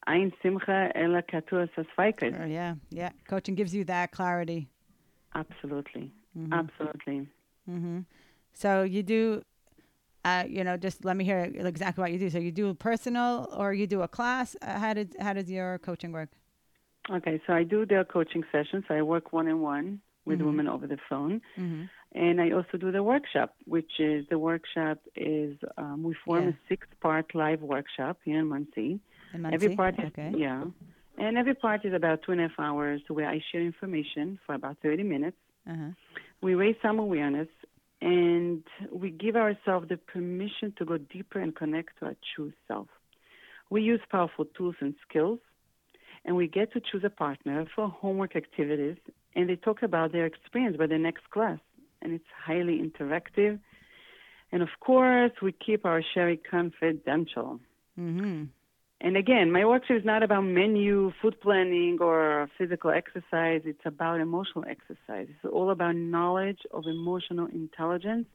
Ein 0.08 0.32
simcha 0.42 0.92
k'hataras 0.96 1.70
hasfeikos. 1.78 2.50
Yeah, 2.50 2.76
yeah. 2.90 3.10
Coaching 3.28 3.56
gives 3.56 3.76
you 3.76 3.84
that 3.86 4.12
clarity. 4.12 4.70
Absolutely. 5.36 6.12
Mhm. 6.38 6.54
Absolutely. 6.54 7.28
hmm 7.66 8.00
So 8.54 8.84
you 8.84 9.04
do, 9.04 9.44
uh, 10.26 10.44
you 10.48 10.64
know, 10.64 10.78
just 10.78 11.06
let 11.06 11.16
me 11.16 11.24
hear 11.24 11.40
exactly 11.56 12.02
what 12.02 12.12
you 12.12 12.20
do. 12.20 12.30
So 12.30 12.40
you 12.40 12.52
do 12.52 12.74
personal 12.74 13.48
or 13.56 13.74
you 13.74 13.88
do 13.88 14.02
a 14.02 14.08
class. 14.08 14.56
Uh, 14.62 14.80
how 14.80 14.94
did 14.94 15.16
how 15.20 15.34
does 15.34 15.50
your 15.50 15.78
coaching 15.80 16.12
work? 16.12 16.30
Okay, 17.10 17.40
so 17.48 17.54
I 17.54 17.64
do 17.64 17.86
their 17.86 18.04
coaching 18.04 18.44
sessions. 18.52 18.84
I 18.90 19.02
work 19.02 19.32
one 19.32 19.48
on 19.48 19.62
one 19.62 20.02
with 20.26 20.40
Mhm. 20.40 20.46
women 20.48 20.68
over 20.68 20.88
the 20.88 20.98
phone. 21.10 21.42
Mm-hmm. 21.58 21.84
And 22.14 22.42
I 22.42 22.52
also 22.52 22.78
do 22.78 22.92
the 22.92 23.04
workshop, 23.04 23.56
which 23.66 24.00
is 24.00 24.28
the 24.30 24.40
workshop 24.40 24.98
is 25.16 25.58
um, 25.78 26.04
we 26.04 26.14
form 26.26 26.44
Yeah. 26.46 26.50
a 26.50 26.58
six-part 26.70 27.34
live 27.36 27.62
workshop 27.62 28.18
here 28.26 28.40
in 28.40 28.48
Monsey. 28.48 29.00
In 29.34 29.46
Every 29.46 29.70
Monsey? 29.70 29.76
part 29.76 30.00
is 30.00 30.06
Okay. 30.08 30.32
yeah, 30.36 30.64
and 31.18 31.38
every 31.38 31.56
part 31.56 31.84
is 31.86 31.94
about 31.94 32.22
two 32.24 32.32
and 32.32 32.42
a 32.42 32.48
half 32.48 32.60
hours 32.60 33.02
where 33.08 33.28
I 33.28 33.42
share 33.52 33.62
information 33.62 34.40
for 34.46 34.56
about 34.56 34.78
30 34.84 35.04
minutes. 35.04 35.38
Uh-huh. 35.70 35.92
We 36.42 36.56
raise 36.56 36.76
some 36.82 37.00
awareness 37.00 37.48
and 38.02 38.64
we 38.92 39.10
give 39.10 39.36
ourselves 39.36 39.90
the 39.90 39.98
permission 39.98 40.74
to 40.78 40.86
go 40.86 40.98
deeper 40.98 41.40
and 41.40 41.56
connect 41.56 42.00
to 42.00 42.06
our 42.06 42.16
true 42.36 42.54
self. 42.68 42.88
We 43.70 43.82
use 43.82 44.00
powerful 44.12 44.46
tools 44.46 44.76
and 44.80 44.94
skills, 45.08 45.40
and 46.24 46.36
we 46.36 46.48
get 46.48 46.72
to 46.74 46.80
choose 46.80 47.04
a 47.04 47.10
partner 47.10 47.66
for 47.76 47.90
homework 47.90 48.36
activities, 48.36 48.98
and 49.36 49.50
they 49.50 49.56
talk 49.56 49.82
about 49.82 50.12
their 50.12 50.26
experience 50.26 50.78
by 50.78 50.88
the 50.88 50.98
next 50.98 51.30
class, 51.32 51.60
and 52.02 52.14
it's 52.14 52.24
highly 52.46 52.80
interactive. 52.80 53.60
And 54.52 54.62
of 54.62 54.70
course, 54.80 55.32
we 55.42 55.52
keep 55.52 55.86
our 55.86 56.02
sharing 56.14 56.40
confidential. 56.50 57.60
Mm-hmm. 58.00 58.44
And 59.00 59.16
again, 59.16 59.52
my 59.52 59.64
workshop 59.64 59.98
is 59.98 60.06
not 60.06 60.24
about 60.24 60.42
menu, 60.42 61.12
food 61.22 61.40
planning, 61.40 62.00
or 62.02 62.50
physical 62.58 62.90
exercise. 62.90 63.62
It's 63.64 63.86
about 63.86 64.20
emotional 64.20 64.66
exercise. 64.68 65.28
It's 65.30 65.54
all 65.54 65.70
about 65.70 65.96
knowledge 65.96 66.62
of 66.72 66.86
emotional 66.88 67.46
intelligence 67.48 68.26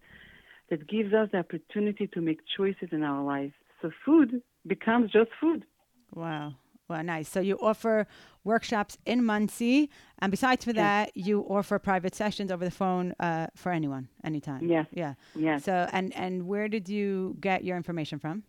that 0.70 0.88
gives 0.88 1.12
us 1.12 1.28
the 1.32 1.38
opportunity 1.38 2.06
to 2.06 2.20
make 2.20 2.40
choices 2.56 2.90
in 2.92 3.02
our 3.02 3.24
life. 3.24 3.52
So 3.80 3.90
food 4.04 4.40
becomes 4.66 5.10
just 5.10 5.30
food. 5.40 5.64
Wow. 6.14 6.54
Well, 6.88 7.02
nice. 7.02 7.28
So 7.28 7.40
you 7.40 7.58
offer 7.60 8.06
workshops 8.44 8.98
in 9.06 9.24
Monsey, 9.24 9.90
and 10.18 10.30
besides 10.30 10.64
for 10.64 10.72
that, 10.74 11.16
you 11.16 11.40
offer 11.40 11.78
private 11.78 12.14
sessions 12.14 12.52
over 12.52 12.64
the 12.64 12.70
phone 12.70 13.14
uh, 13.18 13.46
for 13.56 13.72
anyone, 13.72 14.08
anytime. 14.22 14.68
Yes. 14.68 14.86
Yeah. 14.92 15.14
Yeah. 15.34 15.56
So, 15.58 15.88
and 15.92 16.14
and 16.14 16.46
where 16.46 16.68
did 16.68 16.88
you 16.88 17.36
get 17.40 17.64
your 17.64 17.76
information 17.76 18.18
from? 18.18 18.42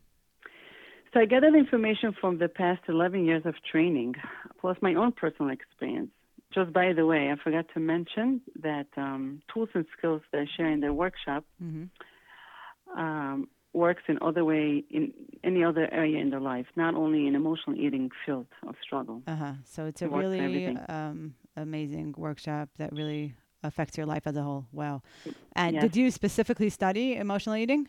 So 1.14 1.20
I 1.20 1.26
gathered 1.26 1.54
information 1.56 2.14
from 2.20 2.40
the 2.40 2.48
past 2.48 2.82
11 2.88 3.26
years 3.26 3.44
of 3.46 3.54
training, 3.72 4.16
plus 4.60 4.78
my 4.82 4.96
own 4.96 5.12
personal 5.12 5.52
experience. 5.52 6.10
Just 6.54 6.74
by 6.74 6.94
the 6.94 7.06
way, 7.06 7.32
I 7.32 7.36
forgot 7.44 7.66
to 7.74 7.80
mention 7.80 8.42
that 8.62 8.88
um, 8.98 9.42
tools 9.54 9.70
and 9.74 9.86
skills 9.98 10.22
that 10.32 10.40
I 10.42 10.46
share 10.58 10.72
in 10.72 10.80
the 10.82 10.94
workshop 10.94 11.46
Mm-hmm. 11.64 13.00
um, 13.00 13.48
works 13.74 14.04
in 14.08 14.20
other 14.22 14.46
way 14.46 14.84
in 14.92 15.12
any 15.44 15.64
other 15.64 15.92
area 15.92 16.20
in 16.20 16.30
their 16.30 16.40
life, 16.40 16.68
not 16.76 16.94
only 16.94 17.26
in 17.28 17.34
emotional 17.36 17.76
eating 17.76 18.10
field 18.24 18.46
of 18.68 18.76
struggle. 18.84 19.24
Uh 19.26 19.36
huh. 19.36 19.54
So 19.66 19.86
it's 19.86 20.02
a 20.04 20.06
It 20.06 20.12
really 20.12 20.78
um, 20.90 21.34
amazing 21.58 22.14
workshop 22.18 22.70
that 22.78 22.92
really 22.94 23.34
affects 23.64 23.98
your 23.98 24.06
life 24.06 24.28
as 24.28 24.36
a 24.36 24.44
whole. 24.44 24.68
Wow. 24.72 25.02
And 25.56 25.74
Yes. 25.76 25.82
did 25.82 25.96
you 25.96 26.12
specifically 26.12 26.70
study 26.70 27.16
emotional 27.16 27.56
eating? 27.56 27.88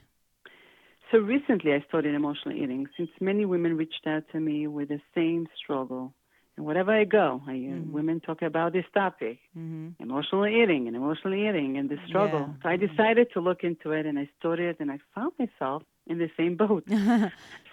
So 1.14 1.20
recently, 1.20 1.72
I 1.72 1.84
studied 1.86 2.12
emotional 2.12 2.56
eating 2.56 2.88
since 2.96 3.08
many 3.20 3.44
women 3.44 3.76
reached 3.76 4.04
out 4.04 4.24
to 4.32 4.40
me 4.40 4.66
with 4.66 4.88
the 4.88 5.00
same 5.14 5.46
struggle. 5.56 6.12
And 6.56 6.66
wherever 6.66 6.90
I 6.90 7.04
go, 7.04 7.40
I 7.46 7.52
Mhm. 7.52 7.92
women 7.92 8.18
talk 8.18 8.42
about 8.42 8.72
this 8.72 8.88
topic, 8.92 9.38
Mm-hmm. 9.56 9.90
emotional 10.00 10.44
eating 10.44 10.88
and 10.88 10.96
emotional 10.96 11.34
eating 11.34 11.78
and 11.78 11.88
the 11.88 11.98
struggle. 12.08 12.46
Yeah. 12.48 12.62
So 12.62 12.68
I 12.68 12.76
decided 12.76 13.30
to 13.34 13.40
look 13.40 13.62
into 13.62 13.92
it 13.92 14.06
and 14.06 14.18
I 14.18 14.28
studied 14.40 14.76
and 14.80 14.90
I 14.90 14.98
found 15.14 15.32
myself 15.38 15.84
in 16.08 16.18
the 16.18 16.30
same 16.36 16.56
boat. 16.56 16.84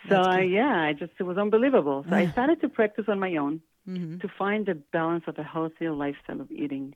So 0.10 0.16
I, 0.16 0.42
yeah, 0.42 0.76
I 0.90 0.94
just, 0.94 1.14
it 1.20 1.24
was 1.24 1.38
unbelievable. 1.38 2.06
So 2.10 2.16
I 2.16 2.26
started 2.36 2.62
to 2.62 2.70
practice 2.70 3.06
on 3.08 3.20
my 3.20 3.36
own 3.38 3.62
mm-hmm. 3.88 4.18
to 4.20 4.28
find 4.38 4.68
the 4.68 4.76
balance 4.76 5.26
of 5.28 5.40
a 5.40 5.44
healthier 5.44 5.94
lifestyle 5.94 6.42
of 6.42 6.52
eating. 6.52 6.96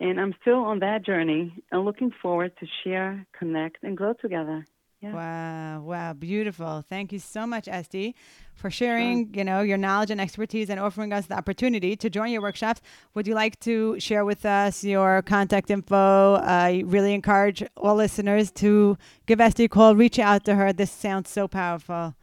And 0.00 0.20
I'm 0.20 0.34
still 0.42 0.60
on 0.70 0.80
that 0.80 1.04
journey 1.04 1.42
and 1.70 1.84
looking 1.86 2.10
forward 2.22 2.52
to 2.60 2.66
share, 2.82 3.26
connect, 3.38 3.82
and 3.82 3.96
grow 3.96 4.12
together. 4.12 4.66
Yeah. 5.00 5.12
Wow, 5.12 5.82
wow, 5.82 6.12
beautiful. 6.14 6.82
Thank 6.88 7.12
you 7.12 7.18
so 7.18 7.46
much, 7.46 7.68
Esty, 7.68 8.14
for 8.54 8.70
sharing, 8.70 9.34
you 9.34 9.44
know, 9.44 9.60
your 9.60 9.76
knowledge 9.76 10.10
and 10.10 10.20
expertise 10.20 10.70
and 10.70 10.80
offering 10.80 11.12
us 11.12 11.26
the 11.26 11.36
opportunity 11.36 11.96
to 11.96 12.08
join 12.08 12.30
your 12.30 12.40
workshops. 12.40 12.80
Would 13.12 13.26
you 13.26 13.34
like 13.34 13.60
to 13.60 14.00
share 14.00 14.24
with 14.24 14.46
us 14.46 14.82
your 14.82 15.20
contact 15.20 15.70
info? 15.70 16.36
I 16.36 16.82
really 16.86 17.12
encourage 17.12 17.62
all 17.76 17.96
listeners 17.96 18.50
to 18.52 18.96
give 19.26 19.38
Esty 19.38 19.64
a 19.64 19.68
call, 19.68 19.94
reach 19.94 20.18
out 20.18 20.44
to 20.46 20.54
her. 20.54 20.72
This 20.72 20.90
sounds 20.90 21.28
so 21.28 21.46
powerful. 21.46 22.14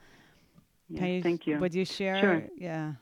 Yes, 0.90 1.00
Can 1.00 1.22
thank 1.22 1.48
you. 1.48 1.60
Would 1.60 1.76
you 1.76 1.86
share? 1.86 2.20
Sure. 2.20 2.44
Yeah. 2.58 2.94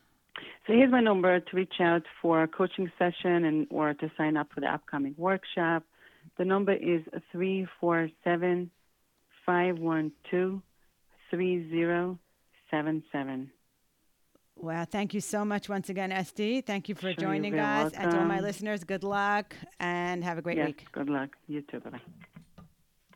So 0.68 0.74
here's 0.74 0.92
my 0.92 1.02
number 1.02 1.40
to 1.40 1.56
reach 1.56 1.80
out 1.80 2.04
for 2.22 2.44
a 2.44 2.48
coaching 2.48 2.92
session 3.00 3.46
and 3.46 3.68
or 3.70 3.94
to 3.94 4.12
sign 4.18 4.36
up 4.36 4.50
for 4.54 4.60
the 4.60 4.68
upcoming 4.68 5.16
workshop. 5.18 5.84
The 6.38 6.46
number 6.46 6.74
is 6.74 7.04
347 7.32 8.70
512 9.46 10.62
3077. 11.30 13.52
Wow. 14.58 14.86
Thank 14.86 15.14
you 15.14 15.22
so 15.22 15.46
much 15.46 15.70
once 15.70 15.90
again, 15.90 16.12
Esty. 16.12 16.62
Thank 16.62 16.90
you 16.90 16.96
for 16.96 17.14
Sure, 17.14 17.16
joining 17.16 17.58
us. 17.58 17.94
And 17.94 18.12
to 18.12 18.20
all 18.20 18.26
my 18.26 18.42
listeners, 18.42 18.84
good 18.84 19.04
luck 19.04 19.56
and 19.80 20.24
have 20.24 20.38
a 20.38 20.42
great 20.42 20.58
Yes, 20.58 20.68
week. 20.68 20.86
good 20.92 21.10
luck. 21.10 21.38
You 21.48 21.62
too. 21.62 21.80
Bye-bye. 21.80 22.00